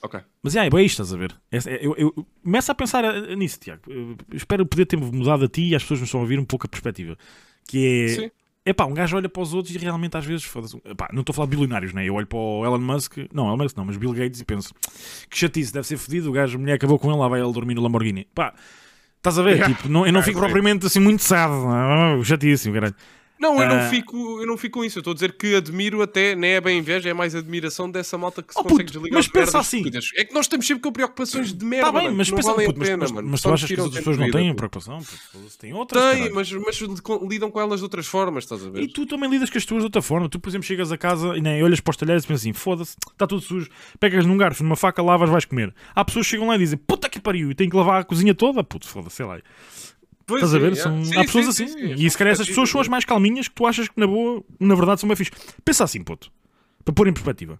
[0.00, 0.20] Ok.
[0.44, 1.34] mas, yeah, é bem isto, estás a ver?
[1.50, 3.82] É- é- eu, eu começo a pensar eh, nisso, Tiago.
[3.88, 6.44] Eu espero poder ter mudado a ti e às pessoas nos estão a ouvir um
[6.44, 7.16] pouco a perspectiva.
[7.66, 8.08] Que é...
[8.08, 8.30] Sim.
[8.68, 11.32] Epá, um gajo olha para os outros e realmente às vezes, foda-se, epá, não estou
[11.32, 12.04] a falar de bilionários, né?
[12.04, 14.74] Eu olho para o Elon Musk, não, Elon Musk não, mas Bill Gates e penso
[15.30, 17.52] que chatice, deve ser fodido, o gajo, a mulher acabou com ele, lá vai ele
[17.52, 18.26] dormir no Lamborghini.
[18.34, 18.52] Pá,
[19.16, 19.54] estás a ver?
[19.56, 19.74] Yeah.
[19.74, 20.44] Tipo, não, eu não Ah, fico sim.
[20.44, 22.94] propriamente assim muito sad, ah, chatíssimo, caralho.
[23.40, 23.66] Não, eu Ah.
[23.82, 24.98] não, fico, eu não fico com isso.
[24.98, 28.18] Eu estou a dizer que admiro até, nem é bem inveja, é mais admiração dessa
[28.18, 29.84] malta que se Oh, consegue puto, desligar mas as pensa assim.
[30.16, 32.76] É que nós estamos sempre com preocupações de merda, Está bem, mas pensa, valem puto,
[32.76, 33.28] a mas, pena, mas, mano.
[33.30, 34.98] mas tu achas que as outras pessoas não têm preocupação?
[35.58, 36.34] Têm outras, Tem, caralho.
[36.34, 38.82] mas, mas li- lidam com elas de outras formas, estás a ver?
[38.82, 40.28] E tu também lidas com as tuas de outra forma.
[40.28, 42.52] Tu, por exemplo, chegas a casa e nem olhas para os talheres e pensas assim:
[42.52, 43.68] foda-se, está tudo sujo.
[44.00, 45.74] Pegas num garfo, numa faca, lavas, vais comer.
[45.94, 48.04] Há pessoas que chegam lá e dizem: puta que pariu, e têm que lavar a
[48.04, 48.64] cozinha toda.
[48.64, 49.38] Puto, foda-se, sei lá.
[50.28, 50.76] Pois Estás a sim, ver?
[50.76, 50.90] yeah.
[50.90, 51.72] São- Sim, há pessoas sim, assim.
[51.72, 54.06] sim, e se calhar essas pessoas são as mais calminhas que tu achas que na
[54.06, 55.32] boa, na verdade, são mais fixe.
[55.64, 56.30] Pensa assim, puto.
[56.84, 57.58] Para pôr em perspectiva.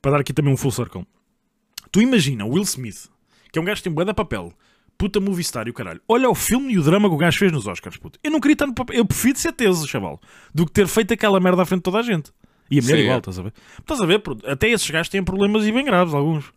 [0.00, 1.06] Para dar aqui também um full circle.
[1.92, 3.08] Tu imagina o Will Smith,
[3.52, 4.52] que é um gajo que tem bué de papel,
[4.96, 6.00] puta movie star e o caralho.
[6.08, 8.18] Olha o filme e o drama que o gajo fez nos Oscars, puto.
[8.24, 8.96] Eu não queria tanto papel.
[8.96, 10.18] Eu prefiro ser teso, chaval,
[10.54, 12.32] do que ter feito aquela merda à frente de toda a gente.
[12.70, 13.18] E a mulher igual, é.
[13.18, 13.52] estás a ver?
[13.80, 14.22] Estás a ver?
[14.46, 16.52] Até esses gajos têm problemas e bem graves, alguns.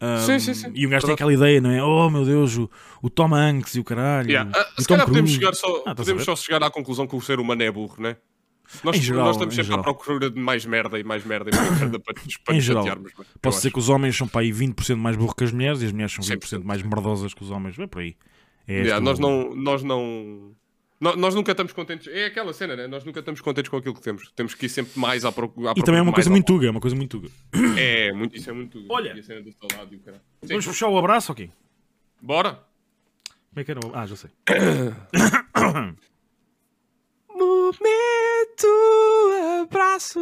[0.00, 0.70] Ahm, Sim, sim, sim.
[0.74, 1.82] E um gajo tem aquela ideia, não é?
[1.82, 2.70] Oh meu Deus, o,
[3.02, 4.28] o Tom Hanks e o caralho.
[4.30, 4.50] Yeah.
[4.54, 7.16] Ah, o se Tom calhar podemos, chegar só, Ah, podemos só chegar à conclusão que
[7.16, 8.16] o ser humano é burro, né?
[8.84, 9.80] Nós, Em geral, nós estamos em sempre geral.
[9.80, 12.56] à procura de mais merda e mais merda e mais merda para, nos- para Em
[12.58, 12.82] nos geral.
[12.84, 13.12] chatearmos.
[13.18, 13.74] Eu Posso dizer acho.
[13.74, 16.12] que os homens são para aí 20% mais burros que as mulheres e as mulheres
[16.12, 16.64] são 20% 100%.
[16.64, 17.78] mais merdosas que os homens.
[17.78, 18.14] É por aí.
[18.68, 19.54] É Yeah, nós o- não.
[19.56, 20.52] Nós não.
[21.00, 22.08] Nó- Nós nunca estamos contentes.
[22.12, 22.86] É aquela cena, né?
[22.86, 24.30] Nós nunca estamos contentes com aquilo que temos.
[24.34, 25.72] Temos que ir sempre mais à procura.
[25.76, 27.30] E também é uma coisa muito tuga, é uma coisa muito tuga.
[27.78, 28.84] É, muito, isso é muito.
[28.88, 29.12] Olha.
[29.14, 30.22] A cena do saudade o caralho.
[30.42, 30.48] Sim.
[30.48, 31.50] Vamos fechar o abraço ok?
[32.20, 32.54] Bora!
[33.50, 33.80] Como é que era?
[33.86, 34.30] o- Ah, já sei.
[37.28, 38.66] Momento
[39.62, 40.18] abraço.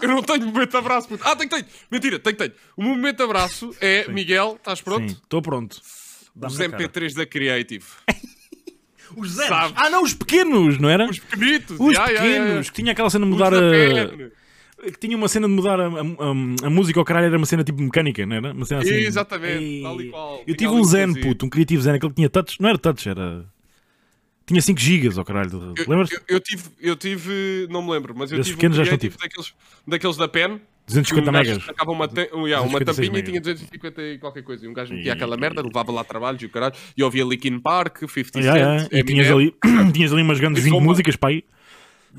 [0.00, 1.22] Eu não tenho momento de abraço, puto.
[1.26, 1.64] Ah, tenho, tenho.
[1.90, 2.52] Mentira, tenho, tenho.
[2.76, 5.08] O momento de abraço é Miguel, estás pronto?
[5.08, 5.80] Sim, estou pronto.
[6.40, 6.82] Os na cara.
[6.88, 7.84] MP3 da Creative.
[9.16, 9.48] Os zeros.
[9.48, 9.74] Sabe?
[9.76, 11.06] Ah, não, os pequenos, não era?
[11.08, 11.76] Os pequenitos.
[11.78, 12.20] Os ya, ya, ya, ya.
[12.22, 14.90] pequenos, que tinha aquela cena de mudar da a.
[14.90, 17.62] Que tinha uma cena de mudar a, a- a- música ao caralho, era uma cena
[17.62, 18.52] tipo mecânica, não era?
[18.52, 18.94] Uma cena assim.
[18.94, 19.82] Exatamente, Ei.
[19.82, 20.38] tal e qual.
[20.46, 22.56] Eu Tinha tive um Zen, puto, um Creative Zen, aquele que tinha touch.
[22.60, 23.44] Não era touch, era.
[24.52, 25.74] Tinha 5 gigas ao caralho.
[25.76, 26.10] Eu, Lembras?
[26.12, 28.90] eu, eu tive, eu tive, não me lembro, mas eu Desses tive pequenos um já
[28.92, 29.54] não Creative daqueles,
[29.86, 30.58] daqueles da PEN.
[30.58, 31.68] que 250 um megas.
[31.68, 33.28] Acaba uma, um, yeah, uma 256 tampinha e megas.
[33.30, 34.66] tinha 250 e qualquer coisa.
[34.66, 36.74] E um gajo metia E- aquela merda, levava lá trabalhos e o caralho.
[36.96, 38.80] E ouvia Linkin Park, 50 Yeah, yeah.
[38.82, 39.54] Cent, E tinhas ali,
[39.94, 40.84] tinhas ali umas grandes E 20 soma.
[40.86, 41.44] músicas para aí.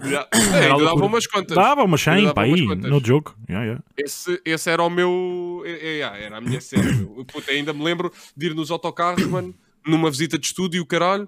[0.04, 0.28] Yeah.
[0.58, 1.06] É, dava loucura.
[1.06, 1.56] umas quantas.
[1.56, 3.32] Dava uma 100 Dava para umas aí, no joke.
[3.48, 3.84] Yeah, yeah.
[3.96, 5.62] Esse, esse era o meu.
[5.66, 6.84] é, é, yeah, era a minha cena.
[7.32, 9.54] Puta, ainda me lembro de ir nos autocarros, mano,
[9.86, 11.28] numa visita de estúdio, o caralho.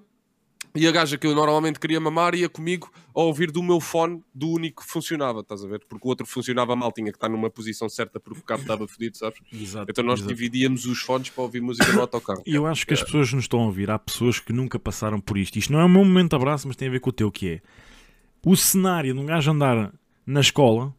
[0.75, 4.21] E a gaja que eu normalmente queria mamar ia comigo a ouvir do meu fone,
[4.33, 5.81] do único que funcionava, estás a ver?
[5.87, 8.87] Porque o outro funcionava mal, tinha que estar numa posição certa porque o cabo estava
[8.87, 9.39] fodido, sabes?
[9.53, 10.33] Exato, Então nós exato.
[10.33, 12.43] dividíamos os fones para ouvir música no autocarro.
[12.45, 14.77] E eu acho que as pessoas que nos estão a ouvir, há pessoas que nunca
[14.77, 15.57] passaram por isto.
[15.57, 17.31] Isto não é o meu momento de abraço, mas tem a ver com o teu,
[17.31, 17.61] que é
[18.45, 19.93] o cenário de um gajo andar
[20.25, 20.93] na escola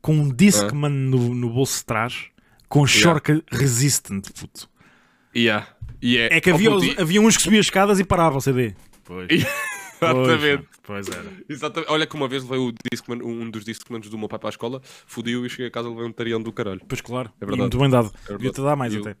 [0.00, 2.26] com um Discman no, no bolso de trás
[2.68, 4.68] com shortcut resistant, puto.
[5.34, 5.66] Yeah.
[6.00, 8.74] E É que Oh, havia, havia uns que subiam as escadas e paravam o CD.
[9.06, 9.28] Pois.
[9.96, 10.68] Exatamente.
[10.82, 11.32] Pois, era.
[11.48, 11.90] Exatamente.
[11.90, 14.50] Olha que uma vez levei o Discman, um dos Discmans do meu pai para a
[14.50, 16.80] escola, fodiu e cheguei a casa e levei um tarião do caralho.
[16.86, 17.30] Pois claro.
[17.40, 17.60] É verdade.
[17.62, 18.10] muito bem dado.
[18.10, 18.36] verdade.
[18.36, 19.16] Devia-te dar mais eu- até.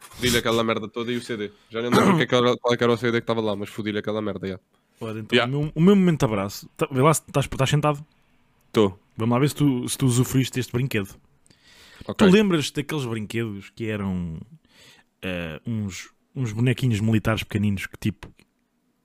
[0.00, 1.50] Fodi-lhe aquela merda toda e o CD.
[1.70, 4.20] Já nem lembro é qual é era o CD que estava lá, mas fodi-lhe aquela
[4.22, 4.46] merda.
[4.46, 4.60] já.
[5.00, 5.56] Ora, então, Yeah.
[5.56, 6.68] o, meu, o meu momento de abraço.
[6.76, 8.04] Tá, vê lá estás, estás sentado.
[8.68, 8.98] Estou.
[9.16, 11.08] Vamos lá ver se tu, se tu usufruíste deste brinquedo.
[12.06, 12.26] Ok.
[12.28, 14.38] Tu lembras daqueles brinquedos que eram
[15.22, 18.28] eh, uns, uns bonequinhos militares pequeninos que tipo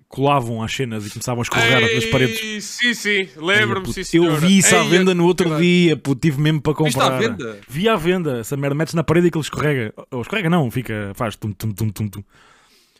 [0.07, 2.41] colavam às cenas e começavam a escorregar nas paredes?
[2.41, 3.09] Ei, Sim, sim.
[3.09, 4.33] Ei, Lembro-me, puto, sim, senhora.
[4.33, 5.63] Eu vi isso à Ei, venda no outro caralho.
[5.63, 7.19] dia, puto, tive mesmo para Viste à comprar.
[7.19, 7.59] venda?
[7.67, 9.93] Vi à venda, essa merda, metes na parede e aquilo escorrega.
[10.11, 12.23] Ou escorrega não, fica, faz tum tum tum tum tum.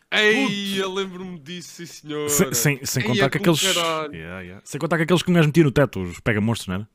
[0.10, 2.30] Ei, eu lembro-me disso, sim, senhor.
[2.30, 3.62] Sem, sem, sem Ei, contar é que aqueles.
[3.62, 4.62] Yeah, yeah.
[4.64, 6.88] Sem contar que aqueles que um gajo metia no teto, os pega-monstros, não era?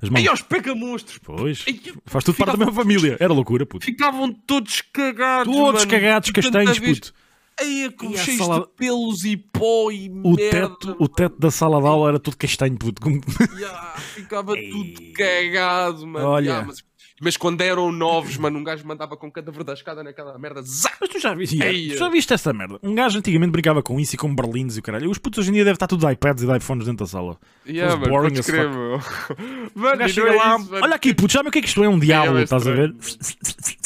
[0.00, 0.20] As mãos.
[0.20, 1.18] Ei, aos pega-monstros.
[1.24, 1.64] Pois.
[1.66, 3.16] Ei, Faz tudo parte da mesma família.
[3.18, 3.84] Era loucura, puto.
[3.84, 5.90] Ficavam todos cagados, Todos mano.
[5.90, 7.12] cagados, castanhos, puto.
[7.60, 10.50] Ei, com E a cheios salada- de pelos e pó e O merda.
[10.68, 13.00] teto, o teto da sala de aula era tudo castanho, puto.
[13.00, 13.20] Como-
[13.58, 14.70] Ya, ficava Ei.
[14.70, 16.26] tudo cagado, mano.
[16.26, 16.50] Olha.
[16.50, 16.82] Ya, mas,
[17.20, 20.60] mas quando eram novos, mano, um gajo mandava com cada da escada naquela merda.
[20.62, 20.90] Zá!
[21.00, 22.78] Mas tu já viste, tu já viste essa merda?
[22.82, 25.08] Um gajo antigamente brincava com isso e com berlins e o caralho.
[25.10, 27.10] Os putos hoje em dia devem estar tudo de iPads e de iPhones dentro da
[27.10, 27.38] sala.
[27.68, 28.58] Yeah, mano, boring as fuck.
[29.74, 31.82] Mano, gajo chega é lá, isso, olha aqui, puto, sabe o que é que isto
[31.84, 31.88] é?
[31.88, 32.92] Um diabo, é estás a ver?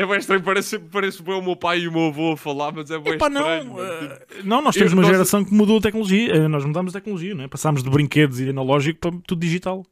[0.00, 2.72] É bem estranho, parece, parece bem o meu pai e o meu avô a falar,
[2.72, 3.64] mas é bem Epá, estranho.
[3.64, 6.32] não, eh, não, nós temos Eu- uma nós- geração que mudou a tecnologia.
[6.36, 7.48] eh, Nós mudámos a tecnologia, não é?
[7.48, 9.84] Passámos de brinquedos e analógico para tudo digital.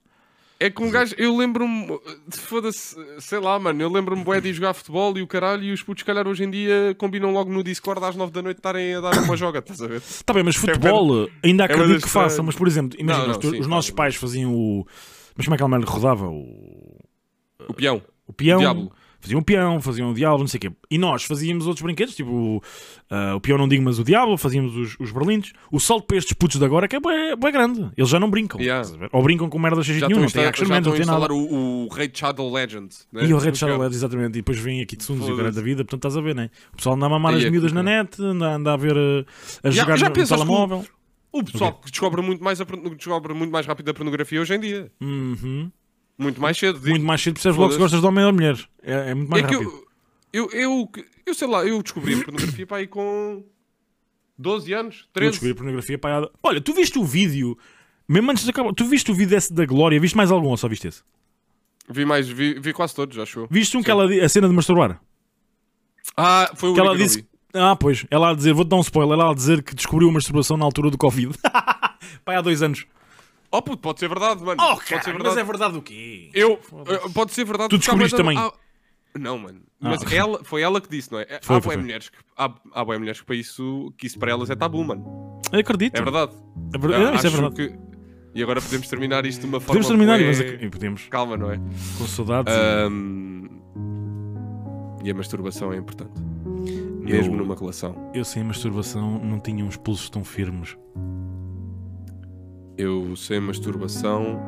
[0.61, 1.87] É que um gajo, eu lembro-me,
[2.31, 5.83] foda-se, sei lá, mano, eu lembro-me bué de jogar futebol e o caralho, e os
[5.83, 9.01] putos, calhar, hoje em dia combinam logo no Discord às 9 da noite estarem a
[9.01, 9.97] dar uma joga, estás a ver?
[9.99, 12.47] Está bem, mas futebol ainda é uma acredito das que façam, estranhas.
[12.47, 14.87] mas por exemplo, imagina, Não, não, os, sim, os nossos pais faziam o.
[15.37, 16.27] Mas como é que aquela merda rodava?
[16.29, 17.05] O,
[17.69, 18.01] O peão.
[18.27, 18.57] o peão.
[18.57, 18.93] O diabo.
[19.27, 20.73] Faziam o peão, faziam o diabo, não sei o quê.
[20.91, 22.63] E nós fazíamos outros brinquedos, tipo o-
[23.11, 25.53] ah, o peão não digo, mas o diabo, fazíamos os, os berlindes.
[25.71, 27.91] O salto para estes putos de agora é que é bué, bué grande.
[27.97, 28.61] Eles já não brincam.
[28.61, 28.89] Yeah.
[29.13, 31.33] Ou brincam com merda cheia Já nenhum, não a tem action man, não tem nada.
[31.35, 32.89] o, o Raid Shadow Legend.
[33.13, 33.25] né?
[33.25, 33.79] E o No Shadow.
[33.79, 34.29] LED, exatamente.
[34.31, 36.51] E depois vem aqui Tsuns e o caralho da vida, portanto estás a ver, né?
[36.73, 38.77] O pessoal anda a mamar Aí as é miúdas que- na net, anda, anda a
[38.77, 39.27] ver, uh,
[39.63, 40.85] a Já- jogar já no, no telemóvel.
[41.33, 42.65] O pessoal que descobre muito mais, a,
[42.97, 44.91] descobre muito mais rápido a pornografia hoje em dia.
[45.01, 45.71] Uhum.
[46.19, 46.79] Muito mais cedo.
[46.79, 46.91] digo.
[46.91, 48.59] Muito mais cedo percebes logo se gostas de homem ou de mulher.
[48.83, 49.85] É, é muito mais é que rápido.
[50.33, 50.91] eu, eu, eu,
[51.27, 53.45] eu sei lá, eu descobri a pornografia para aí com
[54.39, 55.31] 12 anos, Eu 13.
[55.31, 56.31] descobri a pornografia paiada.
[56.43, 57.57] Olha, tu viste o vídeo,
[58.09, 60.57] mesmo antes de acabar, tu viste o vídeo desse da Glória, viste mais algum ou
[60.57, 61.03] só viste esse?
[61.89, 63.49] Vi mais, vi, vi quase todos, acho eu.
[63.51, 63.85] Viste um Sim.
[63.85, 65.01] que ela a cena de masturbar?
[66.17, 67.27] Ah, foi o Que ela que eu disse.
[67.55, 70.13] Ah, pois, ela a dizer, vou-te dar um spoiler, ela a dizer que descobriu a
[70.13, 71.35] masturbação na altura do Covid.
[72.25, 72.87] Pai, há dois anos.
[73.51, 74.61] Oh, puto, pode ser verdade, mano.
[74.63, 75.29] Oh, pode ser cara, verdade.
[75.29, 76.31] mas é verdade o quê?
[76.35, 77.71] Eu, eh, pode ser verdade.
[77.71, 78.37] Tu há descobriste de- também?
[78.39, 78.53] há-
[79.19, 79.61] Não, mano.
[79.81, 80.15] Mas Ah.
[80.15, 81.25] ela, foi ela que disse, não é?
[81.27, 81.77] Foi, há foi, bué foi.
[81.83, 85.41] mulheres que há, há mulheres que para isso, que isso para elas é tabu, mano.
[85.53, 85.97] Eu acredito.
[85.97, 86.33] É verdade.
[86.75, 87.55] É ver- é, isso é Acho verdade.
[87.55, 87.79] que-
[88.35, 89.67] E agora podemos terminar isto de uma forma.
[89.81, 91.07] Podemos terminar, mas ac- podemos.
[91.09, 91.57] Calma, não é?
[91.97, 92.53] Com saudades.
[92.55, 93.47] Ahm,
[95.05, 96.21] E a masturbação é importante.
[97.01, 98.11] Mesmo Eu- numa relação.
[98.13, 100.77] Eu sem a masturbação não tinha uns pulsos tão firmes.
[102.79, 104.39] Eu sem masturbação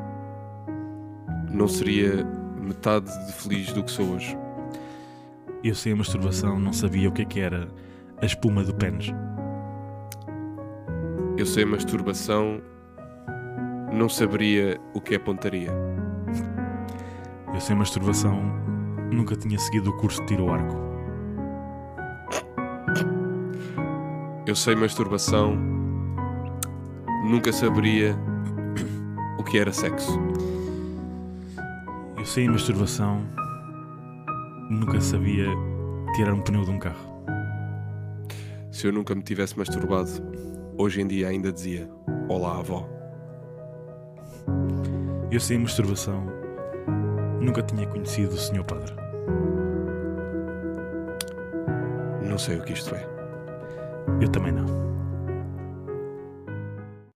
[1.51, 2.27] não seria
[2.61, 4.37] metade de feliz do que sou hoje.
[5.65, 7.67] Eu sem a masturbação não sabia o que é que era
[8.21, 9.11] a espuma do pênis.
[11.39, 12.61] Eu sem masturbação
[13.95, 15.73] não saberia o que é pontaria.
[17.55, 18.43] Eu sem masturbação
[19.11, 20.77] nunca tinha seguido o curso de tiro arco.
[24.47, 25.78] Eu sem masturbação
[27.29, 28.17] nunca saberia
[29.39, 30.19] o que era sexo.
[32.17, 33.23] Eu sem a masturbação
[34.71, 35.47] nunca sabia
[36.15, 37.23] tirar um pneu de um carro.
[38.73, 40.11] Se eu nunca me tivesse masturbado,
[40.79, 41.89] hoje em dia ainda dizia:
[42.29, 42.89] Olá, avó.
[45.31, 46.25] Eu sem a masturbação
[47.41, 48.95] nunca tinha conhecido o Senhor Padre.
[52.27, 53.07] Não sei o que isto é.
[54.21, 54.98] Eu também não.